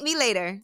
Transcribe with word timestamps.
me 0.00 0.16
later. 0.16 0.60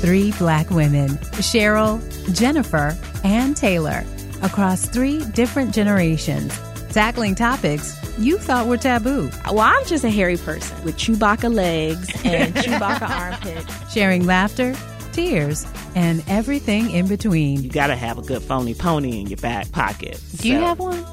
Three 0.00 0.32
black 0.32 0.70
women 0.70 1.10
Cheryle, 1.38 2.00
Jennifer, 2.34 2.96
and 3.22 3.56
Taylor 3.56 4.04
across 4.42 4.86
three 4.88 5.24
different 5.34 5.74
generations, 5.74 6.58
tackling 6.90 7.34
topics 7.34 7.98
you 8.18 8.38
thought 8.38 8.66
were 8.66 8.76
taboo. 8.76 9.30
Well, 9.46 9.60
I'm 9.60 9.84
just 9.86 10.04
a 10.04 10.10
hairy 10.10 10.36
person 10.36 10.82
with 10.84 10.96
Chewbacca 10.96 11.52
legs 11.52 12.10
and 12.24 12.54
Chewbacca 12.54 13.08
armpits. 13.08 13.92
Sharing 13.92 14.26
laughter, 14.26 14.74
tears, 15.12 15.66
and 15.94 16.24
everything 16.28 16.90
in 16.90 17.06
between. 17.06 17.62
You 17.62 17.70
gotta 17.70 17.96
have 17.96 18.18
a 18.18 18.22
good 18.22 18.42
phony 18.42 18.74
pony 18.74 19.20
in 19.20 19.28
your 19.28 19.36
back 19.38 19.70
pocket. 19.70 20.20
Do 20.36 20.48
you 20.48 20.58
have 20.58 20.78
one? 20.78 21.04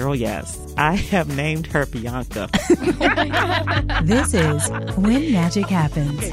Girl, 0.00 0.16
yes. 0.16 0.58
I 0.78 0.94
have 0.94 1.36
named 1.36 1.66
her 1.66 1.84
Bianca. 1.84 2.48
This 4.02 4.32
is 4.32 4.66
When 4.96 5.30
Magic 5.30 5.66
Happens. 5.66 6.24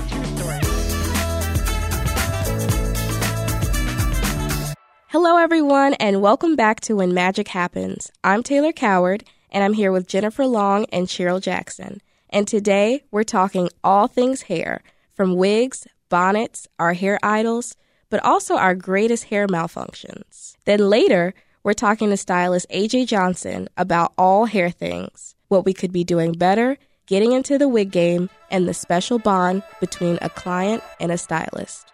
Hello, 5.09 5.35
everyone, 5.35 5.95
and 5.95 6.21
welcome 6.21 6.55
back 6.55 6.79
to 6.79 6.95
When 6.95 7.13
Magic 7.13 7.49
Happens. 7.49 8.09
I'm 8.23 8.41
Taylor 8.41 8.71
Coward, 8.71 9.25
and 9.51 9.65
I'm 9.65 9.73
here 9.73 9.91
with 9.91 10.07
Jennifer 10.07 10.45
Long 10.45 10.85
and 10.93 11.07
Cheryle 11.07 11.41
Jackson. 11.41 11.99
And 12.29 12.47
today 12.47 13.03
we're 13.11 13.23
talking 13.23 13.67
all 13.83 14.07
things 14.07 14.43
hair, 14.43 14.81
from 15.13 15.35
wigs, 15.35 15.85
bonnets, 16.07 16.69
our 16.79 16.93
hair 16.93 17.19
idols, 17.21 17.75
but 18.09 18.23
also 18.23 18.55
our 18.55 18.75
greatest 18.75 19.25
hair 19.25 19.45
malfunctions. 19.45 20.55
Then 20.63 20.89
later, 20.89 21.33
we're 21.67 21.73
talking 21.73 22.09
to 22.09 22.15
stylist 22.15 22.65
AJ 22.69 23.07
Johnson 23.07 23.67
about 23.75 24.13
all 24.17 24.45
hair 24.45 24.69
things, 24.69 25.35
what 25.49 25.65
we 25.65 25.73
could 25.73 25.91
be 25.91 26.05
doing 26.05 26.31
better, 26.31 26.77
getting 27.07 27.33
into 27.33 27.57
the 27.57 27.67
wig 27.67 27.91
game, 27.91 28.29
and 28.49 28.69
the 28.69 28.73
special 28.73 29.19
bond 29.19 29.61
between 29.81 30.17
a 30.21 30.29
client 30.29 30.81
and 31.01 31.11
a 31.11 31.17
stylist. 31.17 31.91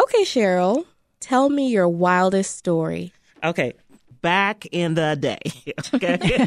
Okay, 0.00 0.22
Cheryle, 0.22 0.84
tell 1.18 1.48
me 1.48 1.68
your 1.68 1.88
wildest 1.88 2.56
story. 2.56 3.12
Okay, 3.42 3.72
back 4.20 4.66
in 4.66 4.94
the 4.94 5.16
day, 5.16 5.40
okay, 5.94 6.46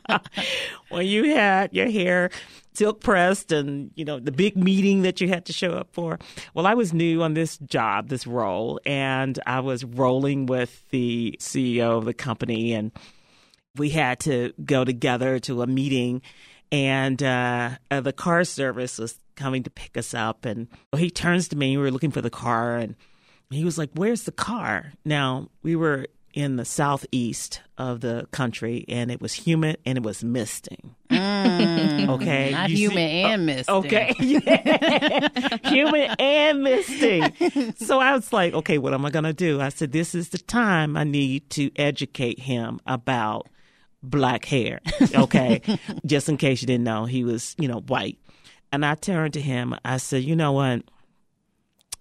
when 0.88 1.06
you 1.06 1.34
had 1.34 1.72
your 1.72 1.90
hair 1.90 2.30
silk 2.74 3.00
pressed 3.00 3.52
and 3.52 3.90
you 3.94 4.04
know 4.04 4.18
the 4.18 4.32
big 4.32 4.56
meeting 4.56 5.02
that 5.02 5.20
you 5.20 5.28
had 5.28 5.44
to 5.46 5.52
show 5.52 5.72
up 5.72 5.88
for. 5.92 6.18
Well, 6.54 6.66
I 6.66 6.74
was 6.74 6.92
new 6.92 7.22
on 7.22 7.34
this 7.34 7.58
job, 7.58 8.08
this 8.08 8.26
role, 8.26 8.80
and 8.86 9.38
I 9.46 9.60
was 9.60 9.84
rolling 9.84 10.46
with 10.46 10.88
the 10.90 11.36
CEO 11.38 11.98
of 11.98 12.04
the 12.04 12.14
company, 12.14 12.72
and 12.72 12.92
we 13.76 13.90
had 13.90 14.20
to 14.20 14.52
go 14.64 14.84
together 14.84 15.38
to 15.40 15.62
a 15.62 15.66
meeting, 15.66 16.22
and 16.70 17.22
uh, 17.22 17.70
the 17.90 18.12
car 18.12 18.44
service 18.44 18.98
was 18.98 19.18
coming 19.34 19.62
to 19.62 19.70
pick 19.70 19.96
us 19.96 20.14
up, 20.14 20.44
and 20.44 20.68
he 20.96 21.10
turns 21.10 21.48
to 21.48 21.56
me. 21.56 21.76
We 21.76 21.82
were 21.82 21.90
looking 21.90 22.10
for 22.10 22.22
the 22.22 22.30
car, 22.30 22.76
and 22.76 22.96
he 23.50 23.64
was 23.64 23.78
like, 23.78 23.90
"Where's 23.94 24.24
the 24.24 24.32
car?" 24.32 24.92
Now 25.04 25.48
we 25.62 25.76
were 25.76 26.06
in 26.32 26.56
the 26.56 26.64
southeast 26.64 27.60
of 27.78 28.00
the 28.00 28.26
country, 28.30 28.84
and 28.88 29.10
it 29.10 29.20
was 29.20 29.32
humid 29.34 29.78
and 29.84 29.98
it 29.98 30.04
was 30.04 30.24
misting. 30.24 30.94
Mm. 31.10 32.08
okay, 32.08 32.50
Not 32.52 32.70
You 32.70 32.76
see- 32.76 32.82
human 32.82 33.08
and 33.08 33.42
oh, 33.68 33.82
misting. 33.82 34.36
Okay, 34.38 35.58
humid 35.64 36.10
and 36.18 36.62
misting. 36.62 37.74
So 37.76 38.00
I 38.00 38.12
was 38.14 38.32
like, 38.32 38.54
okay, 38.54 38.78
what 38.78 38.94
am 38.94 39.04
I 39.04 39.10
gonna 39.10 39.32
do? 39.32 39.60
I 39.60 39.68
said, 39.68 39.92
this 39.92 40.14
is 40.14 40.30
the 40.30 40.38
time 40.38 40.96
I 40.96 41.04
need 41.04 41.48
to 41.50 41.70
educate 41.76 42.38
him 42.38 42.80
about 42.86 43.48
black 44.02 44.44
hair. 44.44 44.80
Okay, 45.14 45.60
just 46.06 46.28
in 46.28 46.36
case 46.36 46.62
you 46.62 46.66
didn't 46.66 46.84
know, 46.84 47.04
he 47.04 47.24
was, 47.24 47.54
you 47.58 47.68
know, 47.68 47.80
white. 47.80 48.18
And 48.72 48.86
I 48.86 48.94
turned 48.94 49.34
to 49.34 49.40
him. 49.40 49.74
I 49.84 49.98
said, 49.98 50.24
you 50.24 50.34
know 50.34 50.52
what? 50.52 50.82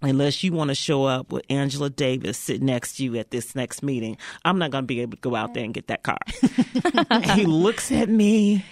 Unless 0.01 0.43
you 0.43 0.51
want 0.53 0.69
to 0.69 0.75
show 0.75 1.05
up 1.05 1.31
with 1.31 1.43
Angela 1.49 1.89
Davis 1.89 2.37
sitting 2.37 2.65
next 2.65 2.97
to 2.97 3.03
you 3.03 3.15
at 3.17 3.31
this 3.31 3.55
next 3.55 3.83
meeting, 3.83 4.17
I'm 4.43 4.57
not 4.57 4.71
going 4.71 4.83
to 4.83 4.87
be 4.87 5.01
able 5.01 5.17
to 5.17 5.21
go 5.21 5.35
out 5.35 5.53
there 5.53 5.63
and 5.63 5.73
get 5.73 5.87
that 5.87 6.03
car. 6.03 6.17
He 7.35 7.45
looks 7.45 7.91
at 7.91 8.09
me 8.09 8.65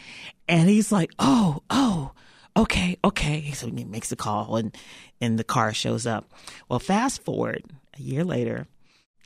and 0.47 0.69
he's 0.69 0.91
like, 0.91 1.11
oh, 1.19 1.61
oh, 1.69 2.11
okay, 2.57 2.97
okay. 3.03 3.51
So 3.51 3.67
he 3.67 3.83
makes 3.85 4.11
a 4.11 4.15
call 4.15 4.55
and, 4.57 4.75
and 5.21 5.37
the 5.37 5.43
car 5.43 5.73
shows 5.73 6.05
up. 6.05 6.25
Well, 6.67 6.79
fast 6.79 7.23
forward 7.23 7.63
a 7.97 8.01
year 8.01 8.23
later, 8.23 8.67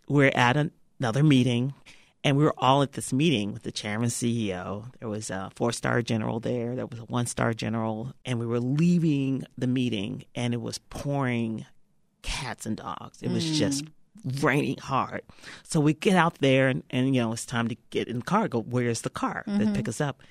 we're 0.08 0.32
at 0.36 0.58
an- 0.58 0.72
another 1.00 1.24
meeting 1.24 1.74
and 2.24 2.38
we 2.38 2.44
were 2.44 2.54
all 2.58 2.82
at 2.82 2.94
this 2.94 3.12
meeting 3.12 3.52
with 3.54 3.64
the 3.64 3.72
chairman 3.72 4.10
CEO. 4.10 4.86
There 5.00 5.10
was 5.10 5.30
a 5.30 5.52
four 5.56 5.72
star 5.72 6.02
general 6.02 6.40
there, 6.40 6.76
there 6.76 6.86
was 6.86 7.00
a 7.00 7.04
one 7.04 7.26
star 7.26 7.54
general, 7.54 8.14
and 8.26 8.40
we 8.40 8.46
were 8.46 8.60
leaving 8.60 9.44
the 9.58 9.68
meeting 9.68 10.24
and 10.36 10.54
it 10.54 10.62
was 10.62 10.78
pouring 10.78 11.66
cats 12.24 12.66
and 12.66 12.78
dogs. 12.78 13.22
It 13.22 13.30
was 13.30 13.46
mm. 13.46 13.54
just 13.54 13.84
raining 14.42 14.78
hard. 14.78 15.22
So 15.64 15.80
we 15.80 15.94
get 15.94 16.16
out 16.16 16.40
there 16.40 16.68
and, 16.68 16.84
and 16.90 17.14
you 17.16 17.22
know, 17.22 17.34
it's 17.34 17.46
time 17.46 17.68
to 17.68 17.76
get 17.92 18.08
in 18.08 18.18
the 18.18 18.26
car. 18.26 18.48
Go, 18.48 18.62
where's 18.62 19.02
the 19.02 19.10
car 19.10 19.44
that 19.46 19.60
pick 19.74 19.84
mm-hmm. 19.84 19.90
us 19.90 20.02
up? 20.02 20.24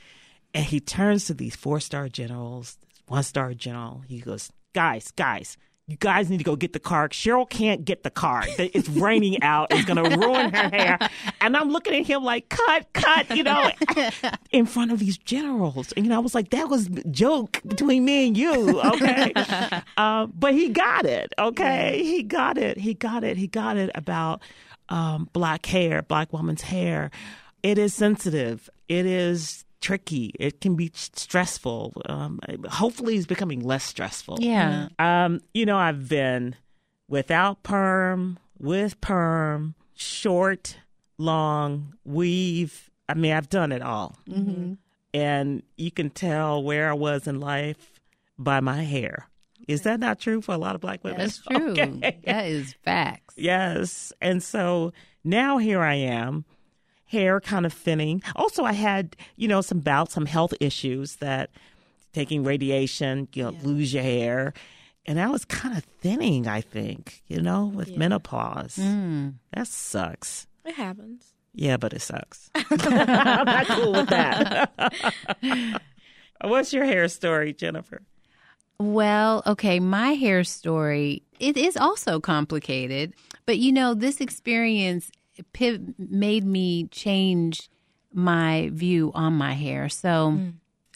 And 0.55 0.65
he 0.65 0.81
turns 0.81 1.27
to 1.27 1.35
these 1.35 1.57
four 1.57 1.81
star 1.81 2.09
generals, 2.09 2.79
one 3.07 3.23
star 3.23 3.55
general. 3.55 4.03
He 4.07 4.21
goes, 4.21 4.51
guys, 4.75 5.11
guys, 5.13 5.57
you 5.89 5.97
guys 5.97 6.31
need 6.31 6.39
to 6.39 6.45
go 6.45 6.55
get 6.55 6.73
the 6.73 6.79
car. 6.79 7.09
Cheryle 7.09 7.49
can't 7.49 7.85
get 7.85 8.05
the 8.05 8.11
car. 8.11 8.45
It's 8.59 8.89
raining 8.89 9.43
out. 9.43 9.69
It's 9.73 9.85
going 9.85 10.03
to 10.03 10.17
ruin 10.17 10.53
her 10.55 10.69
hair. 10.69 10.99
And 11.41 11.57
I'm 11.57 11.71
looking 11.71 11.95
at 11.95 12.07
him 12.07 12.23
like, 12.23 12.49
cut, 12.49 12.87
cut, 12.93 13.37
you 13.37 13.43
know, 13.43 13.71
in 14.53 14.65
front 14.65 14.93
of 14.93 15.01
these 15.01 15.19
generals. 15.19 15.93
And, 15.93 16.07
you 16.07 16.11
know, 16.11 16.17
I 16.17 16.21
was 16.21 16.37
like, 16.37 16.51
that 16.51 16.69
was 16.69 16.87
a 16.87 17.05
joke 17.09 17.61
between 17.67 18.05
me 18.05 18.29
and 18.29 18.37
you. 18.37 18.81
Okay. 18.81 19.33
uh, 19.97 20.27
but 20.35 20.55
he 20.55 20.69
got 20.69 21.05
it. 21.05 21.33
Okay. 21.37 22.01
He 22.03 22.23
got 22.23 22.59
it. 22.59 22.79
He 22.79 22.95
got 22.95 23.25
it. 23.25 23.37
He 23.37 23.49
got 23.49 23.77
it 23.77 23.91
about 23.97 24.41
um, 24.89 25.29
black 25.33 25.67
hair, 25.67 26.03
black 26.03 26.33
woman's 26.33 26.63
hair. 26.63 27.11
It 27.65 27.77
is 27.77 27.93
sensitive. 27.93 28.71
It 28.89 29.05
is 29.05 29.65
tricky. 29.83 30.33
It 30.39 30.63
can 30.63 30.77
be 30.77 30.91
stressful. 30.95 31.93
Um, 32.07 32.41
hopefully, 32.71 33.17
it's 33.17 33.27
becoming 33.27 33.61
less 33.61 33.85
stressful. 33.85 34.39
Yeah. 34.41 34.89
Um, 34.99 35.43
you 35.53 35.67
know, 35.67 35.77
I've 35.77 36.09
been 36.09 36.57
without 37.09 37.63
perm, 37.63 38.39
with 38.59 38.99
perm, 39.03 39.75
short, 39.95 40.79
long, 41.19 41.95
weave. 42.05 42.91
I 43.09 43.15
mean, 43.15 43.33
I've 43.33 43.51
done 43.51 43.73
it 43.73 43.83
all. 43.83 44.17
Mm-hmm. 44.29 44.75
And 45.13 45.63
you 45.77 45.91
can 45.91 46.09
tell 46.09 46.63
where 46.63 46.89
I 46.89 46.95
was 46.95 47.27
in 47.27 47.39
life 47.41 48.01
by 48.39 48.61
my 48.61 48.83
hair. 48.83 49.29
Is 49.69 49.83
that 49.83 50.01
not 50.01 50.19
true 50.19 50.41
for 50.41 50.55
a 50.55 50.59
lot 50.59 50.75
of 50.75 50.81
black 50.81 51.05
women? 51.05 51.19
That's 51.19 51.39
true. 51.51 51.73
Okay. 51.73 52.19
That 52.25 52.47
is 52.47 52.75
facts. 52.83 53.35
Yes. 53.37 54.13
And 54.21 54.43
so 54.43 54.93
now 55.25 55.59
here 55.59 55.83
I 55.83 55.95
am, 55.95 56.45
hair 57.13 57.41
kind 57.41 57.67
of 57.67 57.73
thinning. 57.73 58.23
Also, 58.35 58.65
I 58.65 58.73
had, 58.73 59.17
you 59.37 59.47
know, 59.47 59.61
some 59.61 59.81
bouts, 59.81 60.15
some 60.15 60.27
health 60.27 60.55
issues 60.61 61.17
that 61.17 61.51
taking 62.13 62.43
radiation, 62.43 63.29
you 63.35 63.45
know, 63.45 63.51
lose 63.63 63.93
your 63.93 64.03
hair. 64.03 64.55
And 65.05 65.21
I 65.21 65.29
was 65.29 65.45
kind 65.45 65.77
of 65.77 65.85
thinning, 65.85 66.49
I 66.49 66.63
think, 66.63 67.23
you 67.27 67.41
know, 67.41 67.67
with 67.67 67.97
menopause. 67.97 68.77
Mm. 68.77 69.35
That 69.53 69.69
sucks. 69.69 70.47
It 70.65 70.75
happens. 70.75 71.35
Yeah, 71.55 71.77
but 71.77 71.93
it 71.93 72.01
sucks. 72.01 72.51
I'm 72.55 73.45
not 73.45 73.67
cool 73.67 73.93
with 73.93 74.09
that. 74.09 75.13
What's 76.41 76.73
your 76.73 76.85
hair 76.85 77.09
story, 77.09 77.53
Jennifer? 77.53 78.03
Well, 78.79 79.43
okay, 79.47 79.81
my 79.81 80.15
hair 80.15 80.45
story 80.45 81.23
it 81.43 81.57
is 81.57 81.77
also 81.77 82.21
complicated, 82.21 83.15
but 83.47 83.59
you 83.59 83.73
know, 83.73 83.95
this 83.95 84.21
experience 84.21 85.11
piv- 85.53 85.95
made 85.99 86.45
me 86.45 86.87
change 86.89 87.69
my 88.13 88.71
view 88.73 89.11
on 89.15 89.35
my 89.35 89.55
hair. 89.55 89.89
So, 89.89 90.39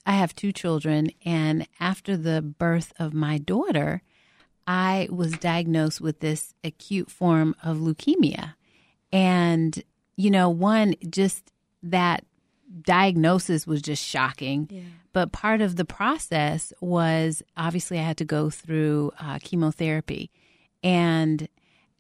I 0.04 0.12
have 0.12 0.36
two 0.36 0.52
children, 0.52 1.10
and 1.24 1.66
after 1.80 2.16
the 2.16 2.40
birth 2.40 2.92
of 2.96 3.12
my 3.12 3.38
daughter, 3.38 4.02
I 4.66 5.08
was 5.10 5.32
diagnosed 5.32 6.00
with 6.00 6.20
this 6.20 6.54
acute 6.62 7.10
form 7.10 7.56
of 7.62 7.78
leukemia. 7.78 8.54
And, 9.12 9.82
you 10.16 10.30
know, 10.30 10.48
one, 10.48 10.94
just 11.10 11.52
that 11.82 12.24
diagnosis 12.82 13.66
was 13.66 13.82
just 13.82 14.04
shocking. 14.04 14.68
Yeah. 14.70 14.80
But 15.12 15.32
part 15.32 15.60
of 15.60 15.76
the 15.76 15.84
process 15.84 16.72
was 16.80 17.42
obviously 17.56 17.98
I 17.98 18.02
had 18.02 18.18
to 18.18 18.24
go 18.24 18.50
through 18.50 19.12
uh, 19.18 19.38
chemotherapy. 19.42 20.30
And, 20.84 21.48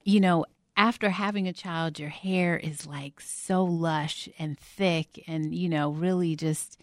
you 0.04 0.20
know, 0.20 0.44
after 0.76 1.10
having 1.10 1.48
a 1.48 1.52
child, 1.52 1.98
your 1.98 2.10
hair 2.10 2.56
is 2.56 2.86
like 2.86 3.20
so 3.20 3.64
lush 3.64 4.28
and 4.38 4.58
thick 4.58 5.24
and, 5.26 5.54
you 5.54 5.68
know, 5.68 5.90
really 5.90 6.36
just 6.36 6.78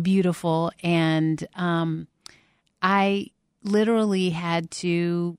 beautiful. 0.00 0.70
And 0.82 1.46
um, 1.54 2.08
I 2.82 3.30
literally 3.62 4.30
had 4.30 4.70
to 4.70 5.38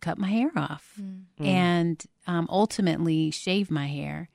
cut 0.00 0.16
my 0.18 0.28
hair 0.28 0.50
off 0.56 0.98
and 1.46 2.02
um, 2.26 2.46
ultimately 2.50 3.30
shave 3.30 3.70
my 3.70 3.86
hair. 3.86 4.28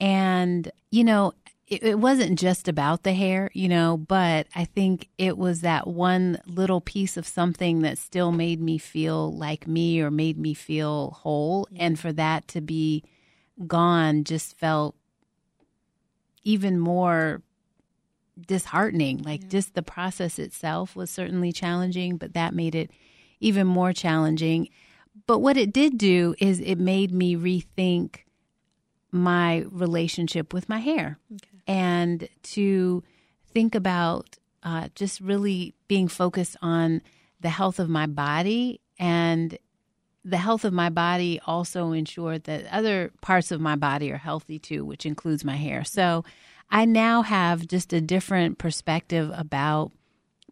And, 0.00 0.70
you 0.90 1.04
know, 1.04 1.32
it, 1.68 1.82
it 1.82 1.98
wasn't 1.98 2.38
just 2.38 2.68
about 2.68 3.02
the 3.02 3.12
hair, 3.12 3.50
you 3.52 3.68
know, 3.68 3.96
but 3.96 4.46
I 4.54 4.64
think 4.64 5.08
it 5.18 5.36
was 5.36 5.62
that 5.62 5.86
one 5.86 6.40
little 6.46 6.80
piece 6.80 7.16
of 7.16 7.26
something 7.26 7.82
that 7.82 7.98
still 7.98 8.30
made 8.30 8.60
me 8.60 8.78
feel 8.78 9.36
like 9.36 9.66
me 9.66 10.00
or 10.00 10.10
made 10.10 10.38
me 10.38 10.54
feel 10.54 11.10
whole. 11.10 11.66
And 11.76 11.98
for 11.98 12.12
that 12.12 12.46
to 12.48 12.60
be 12.60 13.02
gone 13.66 14.22
just 14.24 14.56
felt 14.56 14.94
even 16.44 16.78
more 16.78 17.42
disheartening. 18.40 19.22
Like 19.22 19.48
just 19.48 19.74
the 19.74 19.82
process 19.82 20.38
itself 20.38 20.94
was 20.94 21.10
certainly 21.10 21.50
challenging, 21.50 22.16
but 22.16 22.34
that 22.34 22.54
made 22.54 22.76
it 22.76 22.92
even 23.40 23.66
more 23.66 23.92
challenging. 23.92 24.68
But 25.26 25.40
what 25.40 25.56
it 25.56 25.72
did 25.72 25.98
do 25.98 26.36
is 26.38 26.60
it 26.60 26.76
made 26.76 27.10
me 27.10 27.34
rethink 27.34 28.18
my 29.10 29.64
relationship 29.70 30.52
with 30.52 30.68
my 30.68 30.78
hair 30.78 31.18
and 31.66 32.28
to 32.42 33.02
think 33.52 33.74
about 33.74 34.38
uh, 34.62 34.88
just 34.94 35.20
really 35.20 35.74
being 35.88 36.08
focused 36.08 36.56
on 36.62 37.02
the 37.40 37.50
health 37.50 37.78
of 37.78 37.88
my 37.88 38.06
body 38.06 38.80
and 38.98 39.58
the 40.24 40.38
health 40.38 40.64
of 40.64 40.72
my 40.72 40.90
body 40.90 41.40
also 41.46 41.92
ensured 41.92 42.44
that 42.44 42.66
other 42.72 43.12
parts 43.20 43.52
of 43.52 43.60
my 43.60 43.76
body 43.76 44.10
are 44.10 44.16
healthy 44.16 44.58
too, 44.58 44.84
which 44.84 45.06
includes 45.06 45.44
my 45.44 45.54
hair. 45.54 45.84
So 45.84 46.24
I 46.68 46.84
now 46.84 47.22
have 47.22 47.68
just 47.68 47.92
a 47.92 48.00
different 48.00 48.58
perspective 48.58 49.30
about 49.32 49.92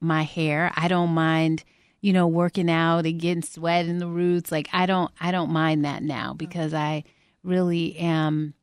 my 0.01 0.23
hair. 0.23 0.73
I 0.77 0.87
don't 0.87 1.11
mind, 1.11 1.65
you 2.01 2.13
know, 2.13 2.29
working 2.29 2.71
out 2.71 3.05
and 3.05 3.19
getting 3.19 3.43
sweat 3.43 3.87
in 3.87 3.99
the 3.99 4.07
roots. 4.07 4.53
Like 4.53 4.69
I 4.73 4.87
don't 4.87 5.11
I 5.21 5.33
don't 5.33 5.51
mind 5.51 5.85
that 5.85 6.05
now 6.05 6.35
because 6.35 6.73
I 6.73 7.03
really 7.43 7.97
am 7.97 8.55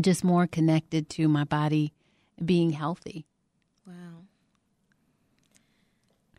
just 0.00 0.22
more 0.24 0.46
connected 0.46 1.08
to 1.10 1.28
my 1.28 1.44
body 1.44 1.92
being 2.44 2.70
healthy. 2.70 3.26
Wow. 3.86 4.24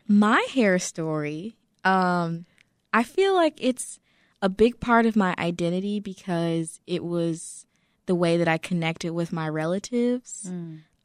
My 0.07 0.45
hair 0.53 0.77
story, 0.79 1.55
um, 1.83 2.45
I 2.93 3.03
feel 3.03 3.33
like 3.33 3.57
it's 3.59 3.99
a 4.41 4.49
big 4.49 4.79
part 4.79 5.05
of 5.05 5.15
my 5.15 5.35
identity 5.37 5.99
because 5.99 6.79
it 6.87 7.03
was 7.03 7.65
the 8.07 8.15
way 8.15 8.37
that 8.37 8.47
I 8.47 8.57
connected 8.57 9.13
with 9.13 9.31
my 9.31 9.47
relatives. 9.47 10.49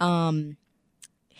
Um, 0.01 0.57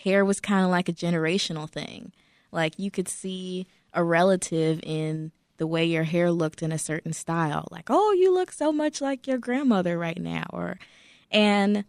hair 0.05 0.25
was 0.25 0.41
kind 0.41 0.65
of 0.65 0.71
like 0.71 0.89
a 0.89 0.93
generational 0.93 1.69
thing. 1.69 2.13
Like 2.53 2.79
you 2.79 2.91
could 2.91 3.09
see 3.09 3.67
a 3.93 4.05
relative 4.05 4.81
in 4.83 5.33
the 5.59 5.67
way 5.67 5.85
your 5.85 6.05
hair 6.05 6.31
looked 6.31 6.63
in 6.63 6.73
a 6.73 6.79
certain 6.79 7.13
style. 7.13 7.67
Like, 7.71 7.87
oh, 7.89 8.13
you 8.13 8.33
look 8.33 8.53
so 8.53 8.73
much 8.73 9.01
like 9.01 9.27
your 9.27 9.39
grandmother 9.39 9.99
right 9.99 10.21
now. 10.21 10.47
Or, 10.53 10.79
and 11.31 11.85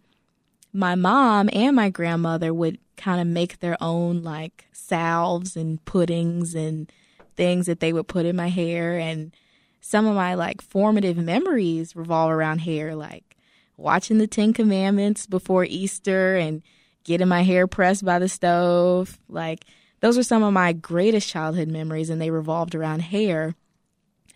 my 0.72 0.94
mom 0.94 1.48
and 1.52 1.74
my 1.74 1.90
grandmother 1.90 2.52
would 2.52 2.78
kind 2.96 3.20
of 3.20 3.26
make 3.26 3.60
their 3.60 3.76
own 3.80 4.22
like 4.22 4.66
salves 4.72 5.56
and 5.56 5.84
puddings 5.84 6.54
and 6.54 6.90
things 7.36 7.66
that 7.66 7.80
they 7.80 7.92
would 7.92 8.08
put 8.08 8.26
in 8.26 8.36
my 8.36 8.48
hair 8.48 8.98
and 8.98 9.34
some 9.80 10.06
of 10.06 10.14
my 10.14 10.34
like 10.34 10.60
formative 10.60 11.16
memories 11.16 11.94
revolve 11.94 12.30
around 12.30 12.58
hair 12.58 12.96
like 12.96 13.36
watching 13.76 14.18
the 14.18 14.26
10 14.26 14.52
commandments 14.52 15.26
before 15.26 15.64
Easter 15.64 16.36
and 16.36 16.62
getting 17.04 17.28
my 17.28 17.42
hair 17.42 17.66
pressed 17.66 18.04
by 18.04 18.18
the 18.18 18.28
stove 18.28 19.18
like 19.28 19.64
those 20.00 20.16
are 20.16 20.22
some 20.22 20.42
of 20.42 20.52
my 20.52 20.72
greatest 20.72 21.28
childhood 21.28 21.68
memories 21.68 22.10
and 22.10 22.20
they 22.20 22.30
revolved 22.30 22.74
around 22.74 23.00
hair 23.00 23.54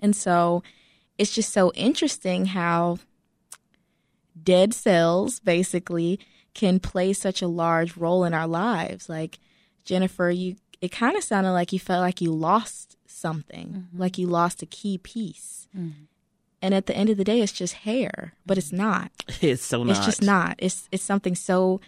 and 0.00 0.16
so 0.16 0.62
it's 1.18 1.34
just 1.34 1.52
so 1.52 1.72
interesting 1.74 2.46
how 2.46 2.98
dead 4.40 4.74
cells 4.74 5.40
basically 5.40 6.18
can 6.54 6.80
play 6.80 7.12
such 7.12 7.42
a 7.42 7.46
large 7.46 7.96
role 7.96 8.24
in 8.24 8.34
our 8.34 8.46
lives. 8.46 9.08
Like 9.08 9.38
Jennifer, 9.84 10.30
you 10.30 10.56
it 10.80 10.90
kind 10.90 11.16
of 11.16 11.22
sounded 11.22 11.52
like 11.52 11.72
you 11.72 11.78
felt 11.78 12.00
like 12.00 12.20
you 12.20 12.32
lost 12.32 12.96
something, 13.06 13.68
mm-hmm. 13.68 14.00
like 14.00 14.18
you 14.18 14.26
lost 14.26 14.62
a 14.62 14.66
key 14.66 14.98
piece. 14.98 15.68
Mm-hmm. 15.76 16.04
And 16.60 16.74
at 16.74 16.86
the 16.86 16.96
end 16.96 17.08
of 17.10 17.16
the 17.16 17.24
day, 17.24 17.40
it's 17.40 17.52
just 17.52 17.74
hair, 17.74 18.34
but 18.46 18.58
it's 18.58 18.72
not. 18.72 19.10
It's 19.40 19.64
so 19.64 19.82
not. 19.82 19.96
It's 19.96 20.04
just 20.04 20.22
not. 20.22 20.56
It's 20.58 20.88
it's 20.90 21.04
something 21.04 21.34
so 21.34 21.80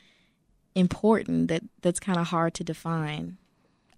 important 0.75 1.49
that 1.49 1.63
that's 1.83 2.01
kind 2.01 2.19
of 2.19 2.29
hard 2.29 2.55
to 2.55 2.65
define. 2.65 3.37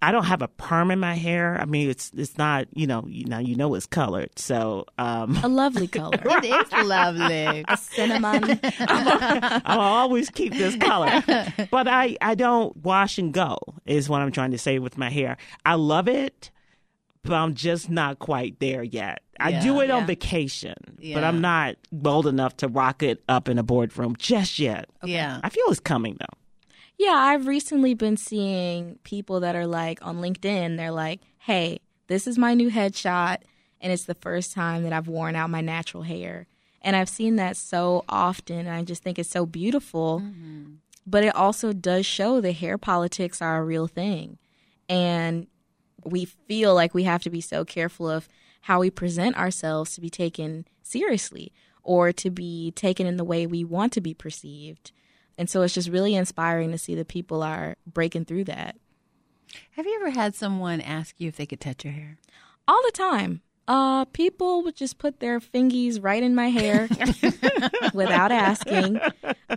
I 0.03 0.13
don't 0.13 0.25
have 0.25 0.43
a 0.43 0.49
perm 0.49 0.91
in 0.91 1.01
my 1.01 1.15
hair. 1.15 1.59
I 1.61 1.65
mean, 1.65 1.89
it's 1.91 2.11
it's 2.17 2.37
not 2.39 2.67
you 2.75 2.87
know 2.87 3.05
you 3.09 3.25
know 3.25 3.39
you 3.39 3.57
know 3.57 3.75
it's 3.75 3.87
colored. 3.87 4.31
So 4.39 4.85
um, 4.99 5.37
A 5.43 5.49
lovely 5.49 5.89
color, 5.89 6.19
It 6.25 6.45
is 6.45 6.87
lovely. 6.87 7.65
cinnamon. 7.77 8.61
I'll 9.65 9.81
always 9.81 10.31
keep 10.31 10.53
this 10.55 10.77
color. 10.77 11.23
But 11.71 11.89
I 11.89 12.17
I 12.21 12.35
don't 12.35 12.77
wash 12.85 13.19
and 13.19 13.33
go 13.33 13.59
is 13.87 14.09
what 14.09 14.23
I'm 14.23 14.33
trying 14.33 14.51
to 14.53 14.59
say 14.59 14.79
with 14.79 14.99
my 14.99 15.11
hair. 15.11 15.37
I 15.65 15.75
love 15.75 16.09
it, 16.09 16.51
but 17.23 17.33
I'm 17.35 17.55
just 17.55 17.89
not 17.91 18.19
quite 18.19 18.61
there 18.61 18.83
yet. 18.83 19.23
I 19.39 19.51
Yeah, 19.51 19.63
do 19.63 19.81
it 19.81 19.91
on 19.91 20.01
yeah. 20.03 20.07
vacation, 20.07 20.75
but 21.15 21.23
I'm 21.25 21.41
not 21.41 21.77
bold 21.93 22.27
enough 22.27 22.57
to 22.59 22.69
rock 22.69 23.03
it 23.03 23.23
up 23.29 23.49
in 23.49 23.59
a 23.59 23.63
boardroom 23.63 24.17
just 24.19 24.59
yet. 24.59 24.89
Yeah. 25.05 25.41
I 25.45 25.51
feel 25.51 25.65
it's 25.69 25.81
coming 25.81 26.17
though. 26.19 26.39
Yeah, 26.99 27.15
I've 27.15 27.47
recently 27.47 27.95
been 27.95 28.17
seeing 28.17 28.99
people 29.05 29.41
that 29.41 29.55
are 29.55 29.67
like 29.67 30.05
on 30.05 30.19
LinkedIn, 30.19 30.77
they're 30.77 30.91
like, 30.91 31.21
hey, 31.39 31.81
this 32.07 32.27
is 32.27 32.39
my 32.39 32.55
new 32.55 32.71
headshot, 32.71 33.39
and 33.81 33.93
it's 33.93 34.05
the 34.05 34.15
first 34.15 34.55
time 34.55 34.83
that 34.85 34.93
I've 34.93 35.09
worn 35.09 35.37
out 35.37 35.51
my 35.51 35.61
natural 35.61 36.05
hair. 36.05 36.47
And 36.81 36.97
I've 36.97 37.09
seen 37.09 37.37
that 37.37 37.57
so 37.57 38.05
often, 38.09 38.61
and 38.61 38.71
I 38.71 38.85
just 38.85 39.03
think 39.03 39.19
it's 39.19 39.29
so 39.29 39.45
beautiful. 39.45 40.21
Mm-hmm. 40.21 40.75
But 41.07 41.25
it 41.25 41.35
also 41.35 41.73
does 41.73 42.07
show 42.07 42.41
that 42.41 42.53
hair 42.53 42.79
politics 42.79 43.43
are 43.43 43.59
a 43.59 43.65
real 43.65 43.87
thing. 43.87 44.39
And 44.89 45.47
we 46.05 46.25
feel 46.25 46.75
like 46.75 46.95
we 46.95 47.05
have 47.05 47.23
to 47.23 47.31
be 47.31 47.41
so 47.41 47.65
careful 47.65 48.09
of 48.09 48.29
how 48.63 48.81
we 48.81 48.91
present 48.91 49.37
ourselves 49.37 49.95
to 49.95 50.01
be 50.01 50.11
taken 50.11 50.67
seriously 50.83 51.53
or 51.83 52.13
to 52.13 52.31
be 52.31 52.73
taken 52.73 53.07
in 53.07 53.17
the 53.17 53.25
way 53.25 53.47
we 53.47 53.65
want 53.65 53.93
to 53.93 54.01
be 54.01 54.15
perceived. 54.15 54.93
And 55.39 55.49
so 55.51 55.63
it's 55.63 55.75
just 55.75 55.89
really 55.91 56.15
inspiring 56.15 56.71
to 56.73 56.79
see 56.79 56.95
that 56.95 57.09
people 57.09 57.43
are 57.43 57.77
breaking 57.87 58.25
through 58.25 58.45
that 58.45 58.77
Have 59.73 59.87
you 59.87 59.95
ever 60.01 60.11
had 60.11 60.35
someone 60.35 60.81
ask 60.81 61.15
you 61.21 61.29
if 61.29 61.37
they 61.37 61.47
could 61.47 61.61
touch 61.61 61.85
your 61.85 61.93
hair? 61.95 62.19
all 62.69 62.81
the 62.85 62.93
time. 62.93 63.43
Uh, 63.69 64.05
people 64.07 64.63
would 64.63 64.77
just 64.77 64.97
put 64.99 65.19
their 65.21 65.41
fingies 65.41 66.01
right 66.03 66.23
in 66.23 66.35
my 66.37 66.49
hair 66.51 66.89
without 67.95 68.31
asking. 68.33 69.01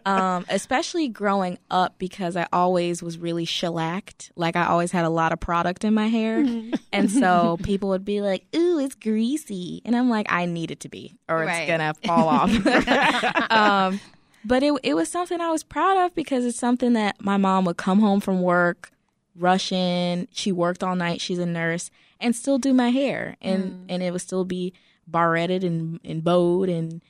Um, 0.06 0.46
especially 0.50 1.10
growing 1.10 1.58
up 1.70 1.98
because 2.00 2.36
I 2.36 2.48
always 2.52 3.04
was 3.04 3.18
really 3.20 3.46
shellacked. 3.46 4.32
Like 4.36 4.56
I 4.56 4.66
always 4.66 4.92
had 4.92 5.06
a 5.06 5.10
lot 5.10 5.32
of 5.32 5.40
product 5.40 5.84
in 5.84 5.94
my 5.94 6.08
hair. 6.08 6.44
And 6.92 7.12
so 7.12 7.58
people 7.62 7.90
would 7.90 8.04
be 8.04 8.20
like, 8.22 8.46
ooh, 8.56 8.80
it's 8.80 8.96
greasy. 8.96 9.82
And 9.86 9.96
I'm 9.96 10.10
like, 10.10 10.26
I 10.32 10.46
need 10.46 10.72
it 10.72 10.80
to 10.82 10.90
be 10.90 11.16
or 11.30 11.38
Right. 11.38 11.62
it's 11.62 11.70
gonna 11.72 11.94
fall 12.04 12.28
off. 12.28 12.50
um, 13.52 14.00
but 14.44 14.64
it 14.64 14.74
it 14.84 14.94
was 14.94 15.10
something 15.10 15.42
I 15.42 15.52
was 15.52 15.64
proud 15.64 15.98
of 16.06 16.16
because 16.16 16.46
it's 16.46 16.58
something 16.58 16.94
that 16.94 17.22
my 17.22 17.38
mom 17.38 17.66
would 17.66 17.78
come 17.78 18.00
home 18.00 18.20
from 18.20 18.42
work, 18.42 18.92
rush 19.36 19.72
in. 19.72 20.28
She 20.32 20.52
worked 20.52 20.84
all 20.84 20.96
night. 20.96 21.22
She's 21.22 21.40
a 21.40 21.46
nurse, 21.46 21.92
and 22.20 22.36
still 22.36 22.58
do 22.58 22.74
my 22.74 22.90
hair, 22.90 23.36
and 23.42 23.64
mm. 23.64 23.86
and 23.90 24.04
it 24.04 24.12
would 24.12 24.22
still 24.22 24.46
be 24.46 24.74
barretted 25.08 25.64
and 25.64 26.00
and 26.04 26.24
bowed, 26.24 26.70
and 26.70 27.02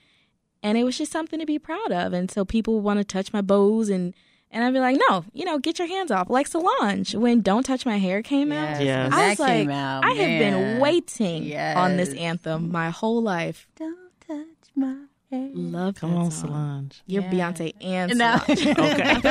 and 0.63 0.77
it 0.77 0.83
was 0.83 0.97
just 0.97 1.11
something 1.11 1.39
to 1.39 1.45
be 1.45 1.59
proud 1.59 1.91
of. 1.91 2.13
And 2.13 2.29
so 2.29 2.45
people 2.45 2.81
want 2.81 2.99
to 2.99 3.03
touch 3.03 3.33
my 3.33 3.41
bows, 3.41 3.89
and 3.89 4.13
and 4.51 4.63
I'd 4.63 4.73
be 4.73 4.79
like, 4.79 4.99
no, 5.09 5.25
you 5.33 5.45
know, 5.45 5.59
get 5.59 5.77
your 5.77 5.87
hands 5.87 6.11
off. 6.11 6.29
Like 6.29 6.47
Solange 6.47 7.13
when 7.15 7.41
"Don't 7.41 7.63
Touch 7.63 7.85
My 7.85 7.97
Hair" 7.97 8.23
came 8.23 8.51
out. 8.51 8.81
Yes, 8.81 9.13
I 9.13 9.15
that 9.15 9.29
was 9.29 9.39
like, 9.39 9.51
came 9.51 9.69
out, 9.69 10.05
I 10.05 10.11
have 10.11 10.39
been 10.39 10.79
waiting 10.79 11.55
on 11.55 11.97
this 11.97 12.13
anthem 12.13 12.71
my 12.71 12.89
whole 12.89 13.21
life. 13.21 13.67
Don't 13.75 13.97
touch 14.27 14.71
my. 14.75 14.95
Love 15.31 15.95
Come 15.95 16.11
that 16.11 16.17
on, 16.17 16.31
song. 16.31 16.49
Solange. 16.49 17.01
You're 17.05 17.23
Yeah. 17.23 17.51
Beyonce 17.51 17.73
and 17.81 18.17
No. 18.17 18.37
Solange. 18.47 19.23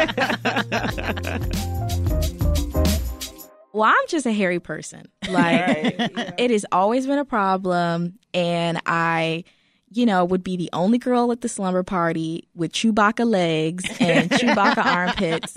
well, 3.72 3.90
I'm 3.90 4.08
just 4.08 4.26
a 4.26 4.32
hairy 4.32 4.60
person. 4.60 5.08
Like 5.28 5.94
it 6.38 6.50
has 6.50 6.64
always 6.72 7.06
been 7.06 7.18
a 7.18 7.24
problem, 7.24 8.18
and 8.32 8.80
I 8.86 9.44
you 9.90 10.04
know, 10.04 10.22
would 10.22 10.44
be 10.44 10.54
the 10.54 10.68
only 10.74 10.98
girl 10.98 11.32
at 11.32 11.40
the 11.40 11.48
slumber 11.48 11.82
party 11.82 12.46
with 12.54 12.72
Chewbacca 12.72 13.26
legs 13.26 13.84
and 13.98 14.28
Chewbacca 14.38 14.84
armpits. 14.84 15.54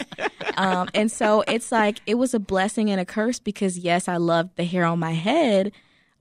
Um, 0.56 0.88
and 0.94 1.12
so 1.12 1.44
it's 1.50 1.70
like 1.70 2.00
it 2.06 2.16
was 2.16 2.34
a 2.34 2.40
blessing 2.40 2.90
and 2.90 3.02
a 3.02 3.06
curse 3.06 3.40
because 3.40 3.78
yes, 3.78 4.08
I 4.08 4.16
loved 4.16 4.56
the 4.56 4.64
hair 4.64 4.86
on 4.86 5.00
my 5.00 5.12
head, 5.12 5.74